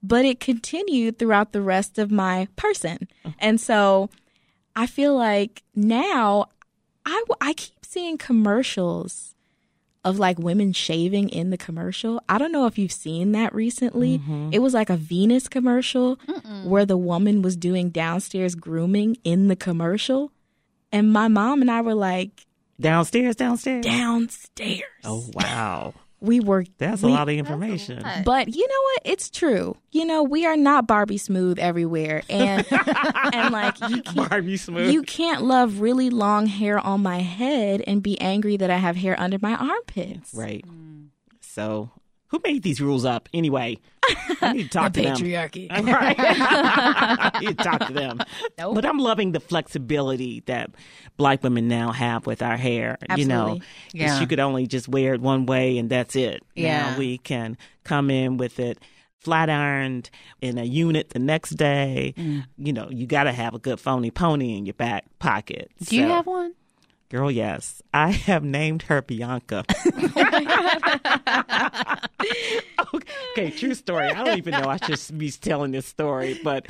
but 0.03 0.25
it 0.25 0.39
continued 0.39 1.17
throughout 1.19 1.51
the 1.51 1.61
rest 1.61 1.97
of 1.97 2.11
my 2.11 2.47
person. 2.55 3.07
And 3.39 3.59
so 3.59 4.09
I 4.75 4.87
feel 4.87 5.15
like 5.15 5.63
now 5.75 6.47
I, 7.05 7.23
I 7.39 7.53
keep 7.53 7.85
seeing 7.85 8.17
commercials 8.17 9.35
of 10.03 10.17
like 10.17 10.39
women 10.39 10.73
shaving 10.73 11.29
in 11.29 11.51
the 11.51 11.57
commercial. 11.57 12.23
I 12.27 12.39
don't 12.39 12.51
know 12.51 12.65
if 12.65 12.77
you've 12.79 12.91
seen 12.91 13.33
that 13.33 13.53
recently. 13.53 14.17
Mm-hmm. 14.17 14.49
It 14.51 14.59
was 14.59 14.73
like 14.73 14.89
a 14.89 14.97
Venus 14.97 15.47
commercial 15.47 16.15
where 16.63 16.85
the 16.85 16.97
woman 16.97 17.43
was 17.43 17.55
doing 17.55 17.89
downstairs 17.91 18.55
grooming 18.55 19.17
in 19.23 19.47
the 19.47 19.55
commercial. 19.55 20.31
And 20.91 21.13
my 21.13 21.27
mom 21.27 21.61
and 21.61 21.69
I 21.69 21.81
were 21.81 21.93
like, 21.93 22.47
Downstairs, 22.79 23.35
downstairs. 23.35 23.85
downstairs. 23.85 24.81
Oh 25.03 25.29
wow, 25.33 25.93
We 26.21 26.39
were 26.39 26.65
that's 26.77 27.01
we- 27.01 27.09
a 27.11 27.13
lot 27.13 27.27
of 27.29 27.35
information. 27.35 28.05
But 28.23 28.55
you 28.55 28.67
know 28.67 28.81
what? 28.83 29.01
It's 29.05 29.29
true. 29.29 29.75
You 29.91 30.05
know, 30.05 30.21
we 30.23 30.45
are 30.45 30.55
not 30.55 30.85
Barbie 30.87 31.17
smooth 31.17 31.57
everywhere. 31.59 32.21
And 32.29 32.65
and 33.33 33.51
like 33.51 33.79
you 33.89 34.01
can't 34.03 34.29
Barbie 34.29 34.57
smooth. 34.57 34.91
you 34.93 35.01
can't 35.01 35.43
love 35.43 35.81
really 35.81 36.09
long 36.11 36.45
hair 36.45 36.79
on 36.79 37.01
my 37.01 37.19
head 37.19 37.83
and 37.87 38.03
be 38.03 38.19
angry 38.21 38.55
that 38.57 38.69
I 38.69 38.77
have 38.77 38.95
hair 38.95 39.19
under 39.19 39.37
my 39.41 39.55
armpits. 39.55 40.33
right. 40.33 40.63
So, 41.41 41.89
who 42.31 42.39
made 42.43 42.63
these 42.63 42.81
rules 42.81 43.05
up 43.05 43.29
anyway? 43.33 43.77
I 44.41 44.53
need 44.53 44.63
to 44.63 44.69
talk 44.79 44.93
to 44.93 45.01
them. 45.01 45.15
Patriarchy. 45.15 45.67
Right. 45.85 46.15
I 46.19 47.39
need 47.39 47.57
to 47.57 47.63
talk 47.63 47.85
to 47.87 47.93
them. 47.93 48.19
Nope. 48.57 48.75
But 48.75 48.85
I'm 48.85 48.97
loving 48.97 49.31
the 49.33 49.39
flexibility 49.39 50.41
that 50.47 50.71
black 51.17 51.43
women 51.43 51.67
now 51.67 51.91
have 51.91 52.25
with 52.25 52.41
our 52.41 52.57
hair. 52.57 52.97
You 53.15 53.25
know, 53.25 53.59
Yeah. 53.93 54.19
you 54.19 54.27
could 54.27 54.39
only 54.39 54.65
just 54.67 54.87
wear 54.87 55.13
it 55.13 55.21
one 55.21 55.45
way 55.45 55.77
and 55.77 55.89
that's 55.89 56.15
it. 56.15 56.43
Yeah. 56.55 56.91
Now 56.91 56.97
we 56.97 57.17
can 57.19 57.57
come 57.83 58.09
in 58.09 58.37
with 58.37 58.59
it 58.59 58.79
flat 59.19 59.51
ironed 59.51 60.09
in 60.41 60.57
a 60.57 60.63
unit 60.63 61.09
the 61.11 61.19
next 61.19 61.51
day. 61.51 62.15
Mm. 62.17 62.45
You 62.57 62.73
know, 62.73 62.89
you 62.89 63.05
got 63.05 63.25
to 63.25 63.31
have 63.31 63.53
a 63.53 63.59
good 63.59 63.79
phony 63.79 64.09
pony 64.09 64.57
in 64.57 64.65
your 64.65 64.73
back 64.73 65.05
pocket. 65.19 65.69
Do 65.83 65.95
you 65.95 66.07
have 66.07 66.25
one? 66.25 66.53
Girl, 67.11 67.29
yes. 67.29 67.81
I 67.93 68.11
have 68.11 68.41
named 68.41 68.83
her 68.83 69.01
Bianca. 69.01 69.65
okay, 72.95 73.51
true 73.51 73.73
story. 73.73 74.07
I 74.07 74.23
don't 74.23 74.37
even 74.37 74.53
know 74.53 74.69
I 74.69 74.77
should 74.77 75.17
be 75.17 75.29
telling 75.29 75.71
this 75.71 75.85
story, 75.85 76.39
but 76.41 76.69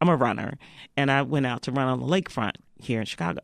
I'm 0.00 0.08
a 0.08 0.16
runner 0.16 0.54
and 0.96 1.08
I 1.08 1.22
went 1.22 1.46
out 1.46 1.62
to 1.62 1.70
run 1.70 1.86
on 1.86 2.00
the 2.00 2.06
lakefront 2.06 2.54
here 2.80 2.98
in 2.98 3.06
Chicago. 3.06 3.42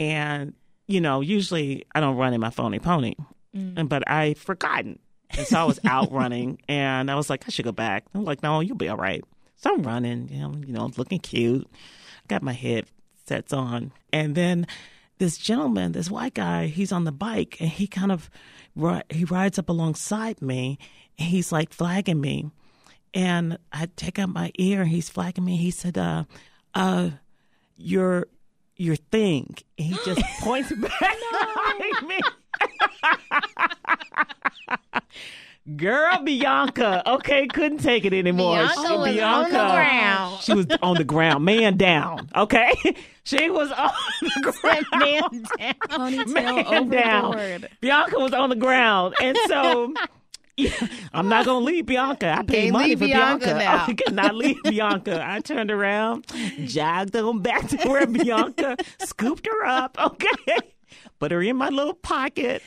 And, 0.00 0.54
you 0.88 1.00
know, 1.00 1.20
usually 1.20 1.86
I 1.94 2.00
don't 2.00 2.16
run 2.16 2.34
in 2.34 2.40
my 2.40 2.50
phony 2.50 2.80
pony, 2.80 3.14
and 3.54 3.88
but 3.88 4.02
I 4.10 4.34
forgotten. 4.34 4.98
And 5.36 5.46
so 5.46 5.60
I 5.60 5.64
was 5.64 5.78
out 5.86 6.10
running 6.10 6.58
and 6.68 7.08
I 7.08 7.14
was 7.14 7.30
like, 7.30 7.44
I 7.46 7.50
should 7.50 7.64
go 7.64 7.70
back. 7.70 8.04
I'm 8.16 8.24
like, 8.24 8.42
no, 8.42 8.58
you'll 8.58 8.76
be 8.76 8.88
all 8.88 8.96
right. 8.96 9.22
So 9.54 9.74
I'm 9.74 9.84
running, 9.84 10.28
you 10.28 10.40
know, 10.40 10.54
you 10.56 10.72
know, 10.72 10.90
looking 10.96 11.20
cute. 11.20 11.68
Got 12.26 12.42
my 12.42 12.52
headsets 12.52 13.52
on. 13.52 13.92
And 14.12 14.34
then 14.34 14.66
this 15.18 15.36
gentleman, 15.36 15.92
this 15.92 16.10
white 16.10 16.34
guy, 16.34 16.66
he's 16.66 16.92
on 16.92 17.04
the 17.04 17.12
bike 17.12 17.56
and 17.60 17.68
he 17.68 17.86
kind 17.86 18.12
of 18.12 18.30
he 19.10 19.24
rides 19.24 19.58
up 19.58 19.68
alongside 19.68 20.40
me. 20.40 20.78
And 21.18 21.28
he's 21.28 21.50
like 21.50 21.72
flagging 21.72 22.20
me, 22.20 22.50
and 23.12 23.58
I 23.72 23.88
take 23.96 24.18
out 24.20 24.28
my 24.28 24.52
ear 24.58 24.82
and 24.82 24.90
he's 24.90 25.08
flagging 25.08 25.44
me. 25.44 25.56
He 25.56 25.72
said, 25.72 25.98
"Uh, 25.98 26.24
uh, 26.74 27.10
your 27.76 28.28
your 28.76 28.94
thing." 28.94 29.56
And 29.76 29.86
he 29.88 29.94
just 30.04 30.22
points 30.40 30.70
back 30.72 30.90
behind 31.32 32.08
me. 32.08 32.20
Girl, 35.76 36.18
Bianca. 36.24 37.02
Okay, 37.06 37.46
couldn't 37.46 37.78
take 37.78 38.04
it 38.06 38.14
anymore. 38.14 38.56
Bianca 38.56 38.74
She- 38.74 38.80
was 38.80 39.18
on 39.20 39.44
the 39.44 39.50
ground. 39.50 40.40
She 40.42 40.54
was 40.54 40.66
on 40.82 40.96
the 40.96 41.04
ground, 41.04 41.44
man 41.44 41.76
down. 41.76 42.30
Okay, 42.34 42.72
she 43.24 43.50
was 43.50 43.70
on 43.72 43.90
the 44.22 44.52
ground. 44.60 44.86
Man 44.92 45.22
down. 45.58 45.74
Ponytail 45.90 46.32
Man 46.32 46.88
down. 46.88 47.24
overboard. 47.26 47.68
Bianca 47.80 48.18
was 48.18 48.32
on 48.32 48.48
the 48.48 48.56
ground, 48.56 49.14
and 49.20 49.36
so 49.46 49.92
yeah, 50.56 50.70
I'm 51.12 51.28
not 51.28 51.44
gonna 51.44 51.64
leave 51.64 51.84
Bianca. 51.86 52.30
I 52.32 52.42
paid 52.44 52.62
Can't 52.62 52.72
money 52.72 52.88
leave 52.90 52.98
for 53.00 53.04
Bianca 53.06 53.44
Bianca. 53.46 53.64
now. 53.64 53.84
I 53.88 53.92
could 53.94 54.14
not 54.14 54.34
leave 54.34 54.62
Bianca. 54.62 55.22
I 55.24 55.40
turned 55.40 55.70
around, 55.70 56.26
jogged 56.64 57.14
on 57.14 57.42
back 57.42 57.68
to 57.68 57.76
where 57.88 58.06
Bianca 58.06 58.76
scooped 59.00 59.46
her 59.46 59.66
up. 59.66 59.98
Okay, 60.02 60.56
put 61.18 61.30
her 61.30 61.42
in 61.42 61.56
my 61.56 61.68
little 61.68 61.94
pocket. 61.94 62.62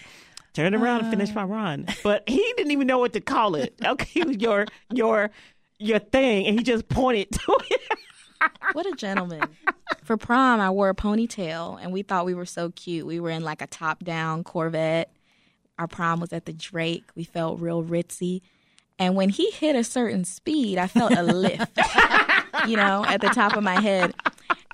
Turned 0.54 0.76
around 0.76 1.02
and 1.02 1.10
finish 1.10 1.30
uh. 1.30 1.36
my 1.36 1.44
run, 1.44 1.88
but 2.04 2.28
he 2.28 2.54
didn't 2.58 2.72
even 2.72 2.88
know 2.88 3.00
what 3.00 3.14
to 3.14 3.22
call 3.22 3.56
it. 3.56 3.74
Okay, 3.86 4.22
it 4.22 4.28
was 4.28 4.38
your 4.38 4.66
your 4.92 5.32
your 5.80 6.00
thing, 6.00 6.46
and 6.48 6.58
he 6.58 6.64
just 6.64 6.88
pointed 6.90 7.32
to 7.32 7.58
it. 7.70 7.82
What 8.74 8.86
a 8.86 8.92
gentleman. 8.94 9.44
For 10.04 10.18
prom, 10.18 10.60
I 10.60 10.70
wore 10.70 10.90
a 10.90 10.96
ponytail 10.96 11.80
and 11.82 11.92
we 11.92 12.02
thought 12.02 12.26
we 12.26 12.34
were 12.34 12.46
so 12.46 12.72
cute. 12.72 13.06
We 13.06 13.20
were 13.20 13.30
in 13.30 13.44
like 13.44 13.62
a 13.62 13.68
top 13.68 14.04
down 14.04 14.44
Corvette. 14.44 15.12
Our 15.78 15.88
prom 15.88 16.20
was 16.20 16.34
at 16.34 16.46
the 16.46 16.54
Drake. 16.54 17.06
We 17.16 17.24
felt 17.24 17.60
real 17.60 17.84
ritzy. 17.84 18.42
And 19.00 19.16
when 19.16 19.30
he 19.30 19.52
hit 19.52 19.76
a 19.76 19.84
certain 19.84 20.26
speed, 20.26 20.78
I 20.78 20.88
felt 20.88 21.12
a 21.12 21.24
lift, 21.24 21.78
you 22.68 22.78
know, 22.78 23.04
at 23.06 23.22
the 23.22 23.30
top 23.30 23.56
of 23.56 23.64
my 23.64 23.80
head. 23.80 24.14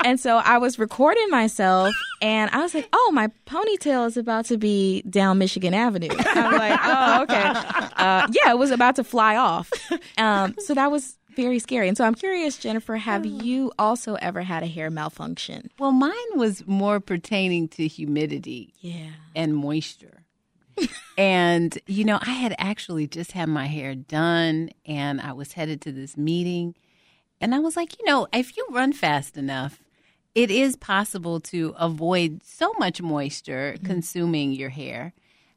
And 0.03 0.19
so 0.19 0.37
I 0.37 0.57
was 0.57 0.77
recording 0.79 1.27
myself 1.29 1.93
and 2.21 2.49
I 2.51 2.61
was 2.61 2.73
like, 2.73 2.87
oh, 2.93 3.11
my 3.13 3.29
ponytail 3.45 4.07
is 4.07 4.15
about 4.17 4.45
to 4.45 4.57
be 4.57 5.01
down 5.09 5.37
Michigan 5.37 5.73
Avenue. 5.73 6.09
I'm 6.17 6.53
like, 6.57 6.79
oh, 6.83 7.23
okay. 7.23 7.43
Uh, 7.97 8.27
yeah, 8.31 8.51
it 8.51 8.57
was 8.57 8.71
about 8.71 8.95
to 8.97 9.03
fly 9.03 9.35
off. 9.35 9.71
Um, 10.17 10.55
so 10.59 10.73
that 10.75 10.91
was 10.91 11.17
very 11.35 11.59
scary. 11.59 11.87
And 11.87 11.97
so 11.97 12.03
I'm 12.05 12.15
curious, 12.15 12.57
Jennifer, 12.57 12.95
have 12.97 13.25
you 13.25 13.71
also 13.77 14.15
ever 14.15 14.41
had 14.41 14.63
a 14.63 14.67
hair 14.67 14.89
malfunction? 14.89 15.69
Well, 15.79 15.91
mine 15.91 16.13
was 16.35 16.65
more 16.67 16.99
pertaining 16.99 17.67
to 17.69 17.87
humidity 17.87 18.73
Yeah. 18.79 19.09
and 19.35 19.55
moisture. 19.55 20.23
and, 21.17 21.77
you 21.87 22.03
know, 22.03 22.19
I 22.21 22.31
had 22.33 22.55
actually 22.59 23.07
just 23.07 23.31
had 23.31 23.49
my 23.49 23.65
hair 23.67 23.95
done 23.95 24.69
and 24.85 25.19
I 25.21 25.33
was 25.33 25.53
headed 25.53 25.81
to 25.81 25.91
this 25.91 26.15
meeting. 26.17 26.75
And 27.41 27.53
I 27.53 27.59
was 27.59 27.75
like, 27.75 27.97
you 27.99 28.05
know, 28.05 28.27
if 28.33 28.55
you 28.57 28.65
run 28.71 28.93
fast 28.93 29.37
enough, 29.37 29.79
it 30.37 30.51
is 30.51 30.75
possible 30.75 31.39
to 31.39 31.73
avoid 31.79 32.43
so 32.43 32.71
much 32.77 33.01
moisture 33.01 33.73
mm-hmm. 33.73 33.85
consuming 33.87 34.51
your 34.51 34.69
hair, 34.69 35.13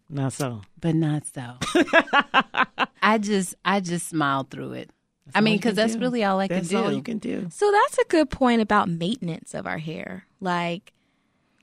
Not 0.08 0.32
so. 0.32 0.62
but 0.80 0.94
not 0.94 1.26
so. 1.26 1.56
I 3.02 3.18
just, 3.18 3.56
I 3.62 3.80
just 3.80 4.08
smiled 4.08 4.48
through 4.48 4.72
it. 4.72 4.90
I 5.34 5.42
mean, 5.42 5.58
because 5.58 5.74
that's 5.74 5.96
do. 5.96 6.00
really 6.00 6.24
all 6.24 6.40
I 6.40 6.48
That's 6.48 6.68
could 6.68 6.76
do. 6.76 6.82
all 6.82 6.92
you 6.92 7.02
can 7.02 7.18
do. 7.18 7.48
So 7.50 7.70
that's 7.70 7.98
a 7.98 8.04
good 8.08 8.30
point 8.30 8.62
about 8.62 8.88
maintenance 8.88 9.52
of 9.52 9.66
our 9.66 9.76
hair. 9.76 10.24
Like, 10.40 10.94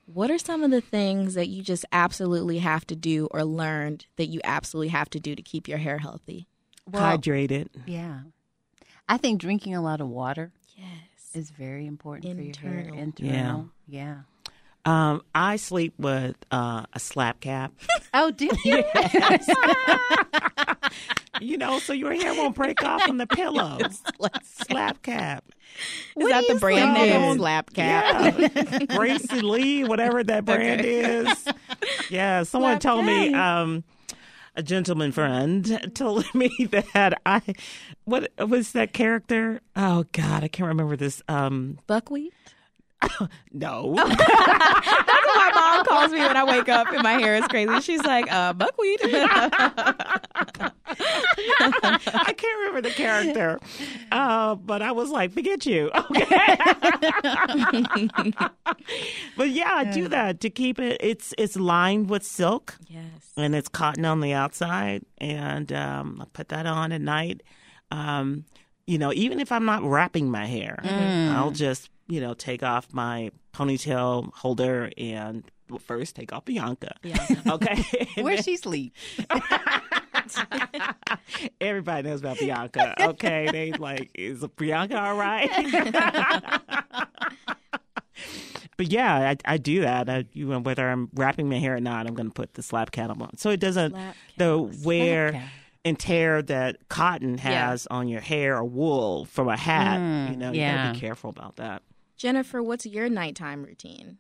what 0.06 0.30
are 0.30 0.38
some 0.38 0.64
of 0.64 0.70
the 0.70 0.80
things 0.80 1.34
that 1.34 1.48
you 1.48 1.64
just 1.64 1.86
absolutely 1.92 2.60
have 2.60 2.86
to 2.88 2.96
do 2.96 3.28
or 3.32 3.44
learned 3.44 4.06
that 4.18 4.28
you 4.28 4.40
absolutely 4.44 4.90
have 4.90 5.10
to 5.10 5.20
do 5.20 5.36
to 5.36 5.42
keep 5.42 5.68
your 5.68 5.80
hair 5.80 5.98
healthy? 5.98 6.48
Well, 6.86 7.18
Hydrated. 7.18 7.70
Yeah. 7.88 8.20
I 9.10 9.18
think 9.18 9.42
drinking 9.42 9.74
a 9.76 9.82
lot 9.82 10.02
of 10.02 10.08
water 10.08 10.52
Yes. 10.78 11.07
Is 11.38 11.52
very 11.52 11.86
important 11.86 12.36
for 12.36 12.42
your 12.42 12.56
hair. 12.58 12.80
Internal. 12.80 13.00
Internal. 13.00 13.70
Yeah. 13.88 14.16
Um, 14.86 15.22
I 15.36 15.58
sleep 15.58 15.94
with 16.00 16.36
uh, 16.50 16.86
a 16.94 17.00
slap 17.00 17.40
cap. 17.42 17.74
Oh, 18.14 18.32
do 18.32 18.50
you? 18.64 18.84
you 21.42 21.58
know, 21.58 21.78
so 21.78 21.94
your 21.94 22.14
hair 22.14 22.34
won't 22.34 22.56
break 22.56 22.84
off 22.84 23.08
on 23.08 23.18
the 23.18 23.28
pillow. 23.36 23.78
slap 24.44 25.04
cap. 25.04 25.44
Is 26.16 26.28
that 26.30 26.46
the 26.48 26.56
brand 26.56 26.96
name? 26.96 27.22
on? 27.22 27.38
Slap 27.38 27.74
cap. 27.74 28.40
Yeah. 28.40 28.86
Grace 28.86 29.28
Eleyae, 29.28 29.88
whatever 29.88 30.24
that 30.24 30.46
brand 30.46 30.82
is. 30.84 31.48
Yeah, 32.10 32.42
someone 32.44 32.82
Slap 32.82 32.94
told 32.94 33.06
me, 33.06 33.34
um, 33.36 33.84
a 34.58 34.64
gentleman 34.64 35.12
friend 35.12 35.92
told 35.96 36.26
me 36.34 36.50
that 36.72 37.22
I, 37.26 37.42
what 38.04 38.30
was 38.40 38.72
that 38.74 38.92
character? 38.92 39.62
Oh 39.76 40.06
God, 40.12 40.44
I 40.44 40.48
can't 40.48 40.68
remember 40.68 40.98
this. 40.98 41.22
Um, 41.30 41.78
Buckwheat. 41.88 42.34
no. 43.52 43.94
That's 43.96 44.10
what 44.10 45.36
my 45.36 45.52
mom 45.54 45.86
calls 45.86 46.12
me 46.12 46.20
when 46.20 46.36
I 46.36 46.44
wake 46.44 46.70
up 46.70 46.92
and 46.92 47.04
my 47.04 47.14
hair 47.14 47.36
is 47.36 47.48
crazy. 47.48 47.80
She's 47.82 48.04
like, 48.04 48.32
uh, 48.32 48.54
buckwheat. 48.54 49.00
I 49.04 50.32
can't 52.36 52.60
remember 52.60 52.82
the 52.82 52.94
character, 52.96 53.60
uh, 54.12 54.56
but 54.56 54.82
I 54.82 54.92
was 54.92 55.10
like, 55.10 55.32
"Forget 55.32 55.66
you." 55.66 55.92
Okay. 55.94 56.58
but 59.38 59.50
yeah, 59.50 59.72
I 59.74 59.90
do 59.92 60.08
that 60.08 60.40
to 60.42 60.50
keep 60.50 60.80
it. 60.80 60.98
It's 61.02 61.34
it's 61.38 61.56
lined 61.56 62.10
with 62.10 62.24
silk 62.24 62.78
yes. 62.88 63.04
and 63.36 63.56
it's 63.56 63.68
cotton 63.68 64.06
on 64.06 64.22
the 64.22 64.34
outside, 64.34 65.04
and 65.18 65.72
um, 65.74 66.20
I 66.22 66.26
put 66.34 66.50
that 66.50 66.66
on 66.66 66.92
at 66.92 67.02
night. 67.02 67.44
Um, 67.92 68.46
you 68.86 68.98
know, 68.98 69.12
even 69.14 69.40
if 69.40 69.52
I'm 69.52 69.66
not 69.66 69.84
wrapping 69.84 70.32
my 70.32 70.46
hair, 70.46 70.80
I'll 70.84 71.52
just 71.52 71.90
you 72.08 72.22
know, 72.22 72.34
take 72.34 72.64
off 72.64 72.94
my 72.94 73.32
ponytail 73.54 74.32
holder 74.34 74.92
and 74.98 75.44
well, 75.70 75.80
first 75.80 76.16
take 76.16 76.32
off 76.34 76.46
Bianca. 76.46 76.96
okay. 77.48 77.84
And 78.18 78.24
Where 78.24 78.36
then- 78.36 78.44
she 78.44 78.58
sleep? 78.58 78.94
Everybody 81.62 82.08
knows 82.10 82.20
about 82.22 82.40
Bianca. 82.40 82.94
Okay. 83.10 83.50
they 83.52 83.72
like, 83.74 84.10
is 84.14 84.46
Bianca 84.58 85.00
all 85.00 85.16
right? 85.16 85.50
but 88.78 88.92
yeah, 88.92 89.30
I, 89.46 89.54
I 89.54 89.58
do 89.58 89.82
that. 89.82 90.10
I, 90.10 90.26
you 90.34 90.48
know, 90.48 90.60
whether 90.60 90.88
I'm 90.90 91.10
wrapping 91.14 91.50
my 91.50 91.60
hair 91.60 91.76
or 91.76 91.80
not, 91.80 92.08
I'm 92.08 92.14
going 92.16 92.28
to 92.30 92.34
put 92.34 92.54
the 92.56 92.64
slap 92.64 92.92
cap 92.92 93.10
on. 93.10 93.38
So 93.38 93.50
it 93.50 93.60
doesn't, 93.60 93.96
the 94.38 94.58
wear 94.84 95.50
and 95.86 95.98
tear 95.98 96.42
that 96.44 96.90
cotton 96.90 97.36
Yeah. 97.38 97.70
has 97.70 97.88
on 97.88 98.08
your 98.08 98.22
hair 98.22 98.58
or 98.58 98.66
wool 98.66 99.26
from 99.26 99.48
a 99.48 99.58
hat. 99.58 100.00
Mm, 100.00 100.32
you 100.32 100.38
know, 100.38 100.52
you 100.52 100.62
got 100.62 100.88
to 100.88 100.94
be 100.94 101.00
careful 101.00 101.30
about 101.30 101.56
that. 101.58 101.82
Jennifer, 102.18 102.62
what's 102.64 102.86
your 102.86 103.10
nighttime 103.10 103.64
routine? 103.64 104.18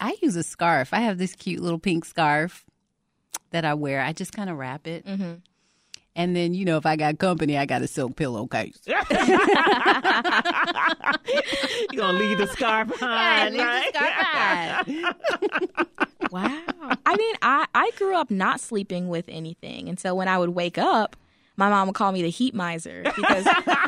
I 0.00 0.16
use 0.22 0.36
a 0.36 0.42
scarf. 0.44 0.94
I 0.94 1.00
have 1.00 1.18
this 1.18 1.34
cute 1.34 1.60
little 1.60 1.78
pink 1.80 2.04
scarf 2.04 2.64
that 3.50 3.64
I 3.64 3.74
wear. 3.74 4.00
I 4.00 4.12
just 4.12 4.32
kind 4.32 4.48
of 4.48 4.56
wrap 4.56 4.86
it. 4.86 5.04
Mm-hmm. 5.04 5.34
And 6.14 6.34
then, 6.34 6.54
you 6.54 6.64
know, 6.64 6.76
if 6.76 6.86
I 6.86 6.96
got 6.96 7.18
company, 7.18 7.56
I 7.56 7.64
got 7.66 7.82
a 7.82 7.86
silk 7.86 8.16
pillowcase. 8.16 8.80
You're 8.86 8.98
going 11.96 11.96
to 11.96 12.12
leave 12.12 12.38
the 12.38 12.48
scarf 12.52 12.88
behind, 12.98 13.54
leave 13.54 13.62
the 13.62 13.98
right? 13.98 14.84
scarf 14.84 15.96
Wow. 16.32 16.60
I 17.06 17.16
mean, 17.16 17.34
I, 17.40 17.66
I 17.74 17.90
grew 17.96 18.16
up 18.16 18.30
not 18.30 18.60
sleeping 18.60 19.08
with 19.08 19.26
anything. 19.28 19.88
And 19.88 19.98
so 19.98 20.14
when 20.14 20.28
I 20.28 20.38
would 20.38 20.50
wake 20.50 20.76
up, 20.76 21.16
my 21.58 21.68
mom 21.68 21.88
would 21.88 21.96
call 21.96 22.12
me 22.12 22.22
the 22.22 22.30
heat 22.30 22.54
miser 22.54 23.02
because 23.02 23.44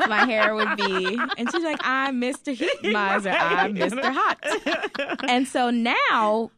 my 0.07 0.25
hair 0.25 0.53
would 0.53 0.75
be, 0.75 1.17
and 1.37 1.49
she's 1.49 1.63
like, 1.63 1.79
I'm 1.81 2.21
Mr. 2.21 2.53
Heat 2.53 2.83
Miser. 2.91 3.29
I'm 3.31 3.73
Mr. 3.75 4.13
Hot. 4.13 5.19
And 5.27 5.47
so 5.47 5.69
now 5.69 6.51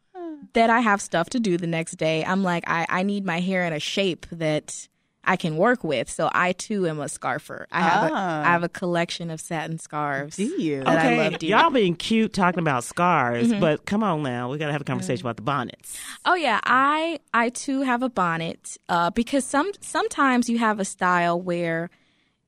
that 0.53 0.69
I 0.69 0.79
have 0.79 1.01
stuff 1.01 1.29
to 1.31 1.39
do 1.39 1.57
the 1.57 1.67
next 1.67 1.93
day, 1.97 2.25
I'm 2.25 2.43
like, 2.43 2.63
I, 2.67 2.85
I 2.89 3.03
need 3.03 3.25
my 3.25 3.39
hair 3.39 3.63
in 3.65 3.73
a 3.73 3.79
shape 3.79 4.25
that 4.31 4.87
I 5.25 5.35
can 5.37 5.55
work 5.57 5.83
with. 5.83 6.09
So 6.09 6.29
I 6.33 6.51
too 6.51 6.87
am 6.87 6.99
a 6.99 7.05
scarfer. 7.05 7.65
I 7.71 7.81
have, 7.81 8.11
a, 8.11 8.13
Ah. 8.13 8.41
I 8.41 8.45
have 8.47 8.63
a 8.63 8.69
collection 8.69 9.29
of 9.31 9.39
satin 9.39 9.79
scarves. 9.79 10.35
Do 10.35 10.43
you? 10.43 10.83
That 10.83 10.87
I 10.99 11.07
Okay, 11.07 11.17
love 11.17 11.39
dearly. 11.39 11.47
y'all 11.61 11.69
being 11.71 11.95
cute 11.95 12.33
talking 12.33 12.59
about 12.59 12.83
scarves, 12.83 13.53
but 13.53 13.85
come 13.85 14.03
on 14.03 14.23
now, 14.23 14.49
we 14.51 14.57
got 14.57 14.67
to 14.67 14.71
have 14.73 14.81
a 14.81 14.85
conversation 14.85 15.25
about 15.25 15.37
the 15.37 15.41
bonnets. 15.43 15.97
Oh 16.25 16.35
yeah, 16.35 16.59
I 16.63 17.19
I 17.33 17.49
too 17.49 17.81
have 17.81 18.03
a 18.03 18.09
bonnet 18.09 18.77
uh, 18.89 19.09
because 19.11 19.45
some 19.45 19.71
sometimes 19.81 20.49
you 20.49 20.57
have 20.59 20.79
a 20.79 20.85
style 20.85 21.39
where 21.39 21.89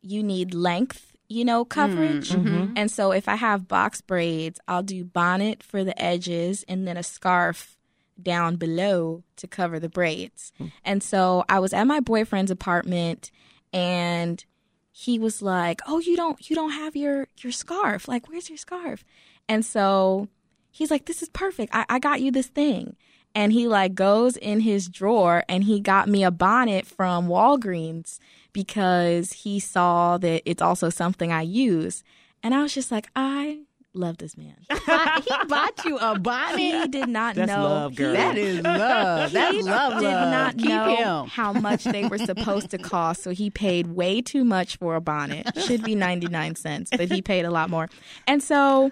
you 0.02 0.22
need 0.22 0.54
length, 0.54 1.14
you 1.30 1.46
know, 1.46 1.66
coverage, 1.66 2.30
and 2.32 2.92
so 2.92 3.12
if 3.12 3.28
I 3.28 3.36
have 3.36 3.68
box 3.68 4.02
braids, 4.02 4.60
I'll 4.68 4.84
do 4.84 5.04
bonnet 5.06 5.64
for 5.64 5.84
the 5.84 6.00
edges 6.02 6.64
and 6.68 6.88
then 6.88 6.98
a 6.98 7.04
scarf 7.04 7.78
down 8.22 8.56
below 8.56 9.24
to 9.38 9.48
cover 9.48 9.80
the 9.80 9.90
braids. 9.90 10.52
Hmm. 10.58 10.68
And 10.84 11.04
so 11.04 11.44
I 11.50 11.60
was 11.60 11.74
at 11.74 11.86
my 11.86 12.00
boyfriend's 12.00 12.52
apartment 12.52 13.32
and 13.74 14.44
he 14.92 15.20
was 15.20 15.42
like, 15.42 15.82
"Oh, 15.88 16.00
you 16.00 16.16
don't 16.16 16.50
you 16.50 16.56
don't 16.56 16.72
have 16.72 16.96
your 16.96 17.28
your 17.40 17.52
scarf. 17.52 18.08
Like, 18.08 18.30
where's 18.30 18.50
your 18.50 18.58
scarf?" 18.58 19.04
And 19.50 19.66
so 19.66 20.30
he's 20.72 20.90
like, 20.90 21.06
"This 21.06 21.22
is 21.22 21.30
perfect. 21.30 21.76
I, 21.76 21.86
I 21.90 22.00
got 22.00 22.22
you 22.22 22.32
this 22.32 22.48
thing." 22.48 22.96
And 23.36 23.52
he 23.52 23.68
like 23.68 23.94
goes 23.94 24.38
in 24.38 24.62
his 24.62 24.88
drawer 24.88 25.44
and 25.50 25.66
he 25.66 25.82
got 25.82 26.08
me 26.08 26.24
a 26.24 26.32
bonnet 26.32 26.86
from 26.86 27.28
Walgreens 27.28 28.20
because 28.54 29.34
he 29.34 29.60
saw 29.60 30.18
that 30.18 30.42
it's 30.50 30.62
also 30.62 30.90
something 30.90 31.34
I 31.34 31.42
use. 31.42 32.02
And 32.42 32.56
I 32.56 32.62
was 32.62 32.74
just 32.74 32.92
like, 32.92 33.10
I 33.14 33.65
love 33.96 34.18
this 34.18 34.38
man. 34.38 34.56
he 34.70 35.48
bought 35.48 35.84
you 35.86 35.98
a 35.98 36.18
bonnet. 36.20 36.60
He 36.60 36.88
did 36.88 37.10
not 37.10 37.36
That's 37.36 37.48
know. 37.52 37.64
love, 37.64 37.96
girl. 37.96 38.12
He 38.12 38.18
That 38.18 38.38
is 38.38 38.62
love. 38.64 39.32
That's 39.32 39.58
love. 39.66 40.00
did 40.02 40.08
love. 40.08 40.32
not 40.32 40.58
Keep 40.58 40.68
know 40.70 40.96
him. 41.24 41.30
how 41.30 41.54
much 41.54 41.84
they 41.86 42.06
were 42.08 42.18
supposed 42.18 42.70
to 42.72 42.78
cost, 42.78 43.24
so 43.24 43.32
he 43.32 43.50
paid 43.50 43.88
way 43.88 44.22
too 44.22 44.44
much 44.46 44.78
for 44.78 44.96
a 44.96 45.02
bonnet. 45.02 45.48
Should 45.66 45.84
be 45.84 45.96
99 45.96 46.56
cents, 46.56 46.90
but 46.96 47.10
he 47.12 47.22
paid 47.22 47.46
a 47.46 47.52
lot 47.52 47.70
more. 47.70 47.90
And 48.28 48.42
so 48.44 48.92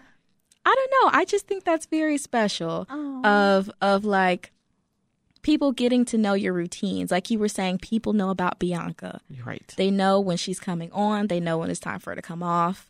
I 0.66 0.76
don't 0.76 0.92
know, 1.14 1.20
I 1.20 1.26
just 1.26 1.48
think 1.48 1.64
that's 1.66 1.86
very 1.88 2.18
special 2.18 2.88
of 3.26 3.70
of 3.82 4.06
like 4.06 4.52
people 5.42 5.74
getting 5.74 6.06
to 6.06 6.18
know 6.18 6.34
your 6.34 6.54
routines. 6.54 7.12
Like 7.12 7.30
you 7.30 7.38
were 7.38 7.50
saying 7.50 7.80
people 7.80 8.14
know 8.14 8.30
about 8.30 8.60
Bianca. 8.60 9.20
Right. 9.46 9.74
They 9.76 9.92
know 9.92 10.22
when 10.22 10.38
she's 10.38 10.58
coming 10.60 10.90
on, 10.94 11.28
they 11.28 11.42
know 11.42 11.58
when 11.58 11.70
it's 11.70 11.82
time 11.82 12.00
for 12.00 12.12
her 12.12 12.16
to 12.16 12.22
come 12.22 12.42
off. 12.42 12.90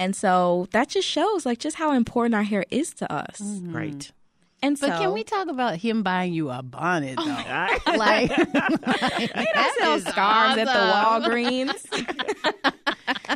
And 0.00 0.16
so 0.16 0.66
that 0.72 0.88
just 0.88 1.06
shows 1.06 1.44
like 1.46 1.58
just 1.58 1.76
how 1.76 1.92
important 1.92 2.34
our 2.34 2.42
hair 2.42 2.64
is 2.70 2.92
to 2.94 3.12
us. 3.12 3.40
Right. 3.40 4.10
And 4.62 4.78
so 4.78 4.88
can 4.88 5.12
we 5.12 5.22
talk 5.24 5.48
about 5.48 5.76
him 5.76 6.02
buying 6.02 6.32
you 6.34 6.50
a 6.50 6.62
bonnet 6.62 7.16
though? 7.16 7.22
I- 7.26 7.78
like 7.96 8.30
I 8.34 9.74
sell 9.78 10.00
scarves 10.00 10.58
at 10.58 10.64
the 10.66 11.28
Walgreens. 11.28 12.74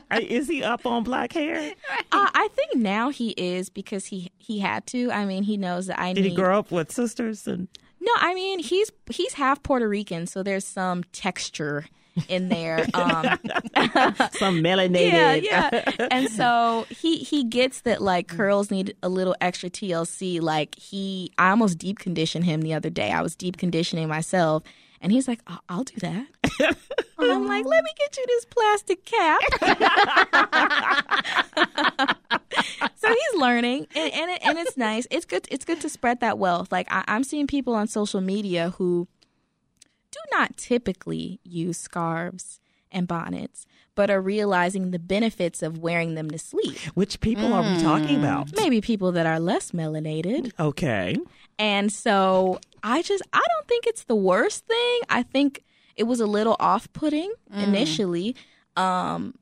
I- 0.10 0.20
is 0.20 0.48
he 0.48 0.62
up 0.62 0.86
on 0.86 1.02
black 1.02 1.32
hair? 1.32 1.72
Uh, 2.12 2.30
I 2.34 2.48
think 2.54 2.76
now 2.76 3.10
he 3.10 3.30
is 3.30 3.68
because 3.68 4.06
he 4.06 4.30
he 4.38 4.58
had 4.58 4.86
to. 4.88 5.10
I 5.10 5.24
mean, 5.24 5.42
he 5.42 5.56
knows 5.56 5.86
that 5.86 5.98
I 6.00 6.12
Did 6.12 6.22
need. 6.24 6.30
he 6.30 6.36
grow 6.36 6.58
up 6.58 6.70
with 6.70 6.90
sisters 6.92 7.46
and 7.46 7.68
No, 8.00 8.12
I 8.18 8.34
mean 8.34 8.58
he's 8.58 8.90
he's 9.10 9.34
half 9.34 9.62
Puerto 9.62 9.88
Rican, 9.88 10.26
so 10.26 10.42
there's 10.42 10.66
some 10.66 11.04
texture 11.12 11.86
in 12.28 12.48
there. 12.48 12.86
Um, 12.94 13.24
some 14.32 14.62
melanated? 14.62 15.12
yeah, 15.12 15.34
yeah. 15.34 16.06
And 16.10 16.30
so 16.30 16.86
he 16.88 17.18
he 17.18 17.42
gets 17.44 17.80
that 17.82 18.00
like 18.00 18.28
curls 18.28 18.70
need 18.70 18.94
a 19.02 19.08
little 19.08 19.34
extra 19.40 19.68
TLC. 19.68 20.40
Like 20.40 20.76
he, 20.76 21.32
I 21.38 21.50
almost 21.50 21.78
deep 21.78 21.98
conditioned 21.98 22.44
him 22.44 22.62
the 22.62 22.72
other 22.72 22.88
day. 22.90 23.10
I 23.10 23.20
was 23.20 23.34
deep 23.34 23.56
conditioning 23.56 24.06
myself, 24.08 24.62
and 25.00 25.10
he's 25.12 25.26
like, 25.26 25.40
"I'll, 25.46 25.60
I'll 25.68 25.84
do 25.84 25.96
that." 25.98 26.26
and 26.60 27.32
I'm 27.32 27.48
like, 27.48 27.64
"Let 27.64 27.82
me 27.82 27.90
get 27.98 28.16
you 28.16 28.24
this 28.26 28.44
plastic 28.44 29.04
cap." 29.04 29.40
so 32.94 33.08
he's 33.08 33.40
learning, 33.40 33.86
and 33.94 34.12
and, 34.12 34.30
it, 34.30 34.40
and 34.44 34.58
it's 34.58 34.76
nice. 34.76 35.06
It's 35.10 35.24
good. 35.24 35.48
It's 35.50 35.64
good 35.64 35.80
to 35.80 35.88
spread 35.88 36.20
that 36.20 36.38
wealth. 36.38 36.70
Like 36.70 36.86
I, 36.90 37.04
I'm 37.08 37.24
seeing 37.24 37.46
people 37.46 37.74
on 37.74 37.88
social 37.88 38.20
media 38.20 38.70
who 38.78 39.08
do 40.14 40.36
not 40.36 40.56
typically 40.56 41.40
use 41.42 41.78
scarves 41.78 42.60
and 42.90 43.08
bonnets, 43.08 43.66
but 43.94 44.10
are 44.10 44.20
realizing 44.20 44.90
the 44.90 44.98
benefits 44.98 45.62
of 45.62 45.78
wearing 45.78 46.14
them 46.14 46.30
to 46.30 46.38
sleep. 46.38 46.78
Which 46.94 47.20
people 47.20 47.52
are 47.52 47.62
we 47.62 47.82
talking 47.82 48.18
about? 48.18 48.54
Maybe 48.56 48.80
people 48.80 49.12
that 49.12 49.26
are 49.26 49.40
less 49.40 49.72
melanated. 49.72 50.52
Okay. 50.58 51.16
And 51.58 51.92
so 51.92 52.60
I 52.82 53.02
just, 53.02 53.22
I 53.32 53.42
don't 53.56 53.68
think 53.68 53.86
it's 53.86 54.04
the 54.04 54.16
worst 54.16 54.66
thing. 54.66 55.00
I 55.08 55.22
think 55.22 55.64
it 55.96 56.04
was 56.04 56.20
a 56.20 56.26
little 56.26 56.56
off 56.58 56.92
putting 56.92 57.32
initially. 57.52 58.34
Um, 58.76 59.34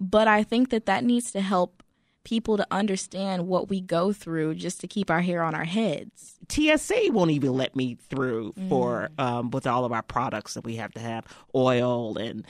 but 0.00 0.26
I 0.28 0.42
think 0.42 0.70
that 0.70 0.86
that 0.86 1.04
needs 1.04 1.30
to 1.32 1.40
help 1.40 1.83
people 2.24 2.56
to 2.56 2.66
understand 2.70 3.46
what 3.46 3.68
we 3.68 3.80
go 3.80 4.12
through 4.12 4.54
just 4.56 4.80
to 4.80 4.88
keep 4.88 5.10
our 5.10 5.20
hair 5.20 5.42
on 5.42 5.54
our 5.54 5.64
heads. 5.64 6.34
TSA 6.48 7.08
won't 7.12 7.30
even 7.30 7.52
let 7.52 7.76
me 7.76 7.96
through 8.08 8.54
for 8.68 9.10
Mm. 9.18 9.22
um, 9.24 9.50
with 9.50 9.66
all 9.66 9.84
of 9.84 9.92
our 9.92 10.02
products 10.02 10.54
that 10.54 10.64
we 10.64 10.76
have 10.76 10.92
to 10.94 11.00
have 11.00 11.24
oil 11.54 12.16
and 12.18 12.44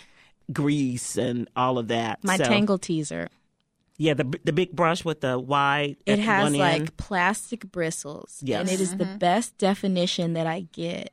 grease 0.53 1.17
and 1.17 1.49
all 1.57 1.79
of 1.79 1.89
that. 1.89 2.23
My 2.23 2.37
So, 2.37 2.45
Tangle 2.45 2.79
Teezer. 2.79 3.29
yeah, 3.99 4.15
the 4.15 4.25
the 4.45 4.53
big 4.53 4.73
brush 4.73 5.05
with 5.05 5.21
the 5.21 5.39
wide. 5.39 5.97
It 6.07 6.13
at 6.15 6.19
has 6.21 6.43
one 6.45 6.55
like 6.55 6.81
end. 6.81 6.97
plastic 6.97 7.71
bristles. 7.73 8.41
Yes. 8.43 8.61
And 8.61 8.71
it 8.71 8.81
is 8.81 8.97
the 8.97 9.07
best 9.07 9.57
definition 9.59 10.33
that 10.35 10.47
I 10.47 10.67
get 10.73 11.13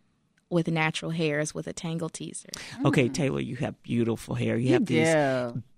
with 0.50 0.68
natural 0.68 1.12
hairs 1.12 1.54
with 1.56 1.66
a 1.68 1.72
Tangle 1.74 2.10
Teezer. 2.10 2.50
Okay, 2.86 3.08
Taylor, 3.08 3.40
you 3.40 3.56
have 3.58 3.82
beautiful 3.84 4.36
hair. 4.36 4.58
You 4.58 4.74
have 4.74 4.86
these 4.86 5.08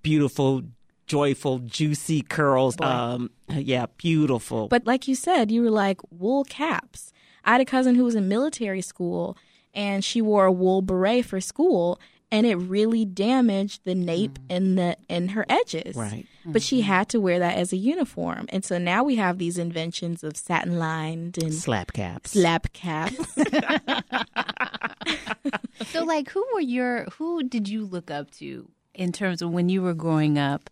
beautiful, 0.02 0.64
joyful, 1.14 1.60
juicy 1.60 2.24
curls. 2.24 2.76
Um, 2.82 3.30
yeah, 3.50 3.86
beautiful. 3.98 4.68
But 4.68 4.88
like 4.88 5.08
you 5.08 5.14
said, 5.14 5.52
you 5.52 5.62
were 5.62 5.70
like 5.70 6.02
wool 6.10 6.44
caps. 6.44 7.14
I 7.46 7.52
had 7.52 7.62
a 7.62 7.66
cousin 7.66 7.94
who 7.94 8.04
was 8.04 8.16
in 8.16 8.28
military 8.28 8.82
school 8.82 9.38
and 9.76 10.04
she 10.04 10.22
wore 10.22 10.46
a 10.46 10.52
wool 10.52 10.82
beret 10.82 11.26
for 11.26 11.40
school 11.40 12.00
and 12.32 12.48
it 12.48 12.56
really 12.56 13.06
damaged 13.06 13.82
the 13.84 13.94
nape 13.94 14.40
and 14.50 14.76
the 14.76 14.98
and 15.08 15.32
her 15.32 15.46
edges. 15.48 15.96
Right. 15.96 16.26
But 16.46 16.64
she 16.64 16.82
had 16.82 17.10
to 17.10 17.22
wear 17.22 17.38
that 17.38 17.58
as 17.58 17.72
a 17.72 17.78
uniform. 17.78 18.48
And 18.50 18.66
so 18.66 18.80
now 18.80 19.04
we 19.04 19.18
have 19.18 19.38
these 19.38 19.60
inventions 19.60 20.24
of 20.24 20.36
satin 20.36 20.80
lined 20.80 21.38
and 21.38 21.54
slap 21.54 21.94
caps. 21.94 22.32
slap 22.32 22.74
caps. 22.74 23.38
So, 25.86 26.04
like, 26.04 26.30
who 26.30 26.46
were 26.54 26.62
your 26.62 27.06
who 27.18 27.44
did 27.44 27.68
you 27.68 27.86
look 27.86 28.10
up 28.10 28.32
to 28.32 28.70
in 28.94 29.12
terms 29.12 29.42
of 29.42 29.52
when 29.52 29.70
you 29.70 29.82
were 29.82 29.94
growing 29.94 30.38
up 30.38 30.70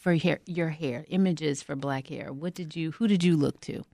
for 0.00 0.14
hair, 0.16 0.40
your 0.46 0.70
hair 0.70 1.04
images 1.08 1.62
for 1.62 1.76
black 1.76 2.08
hair? 2.08 2.32
What 2.32 2.54
did 2.54 2.74
you 2.74 2.92
who 2.92 3.06
did 3.06 3.22
you 3.22 3.36
look 3.36 3.60
to? 3.62 3.84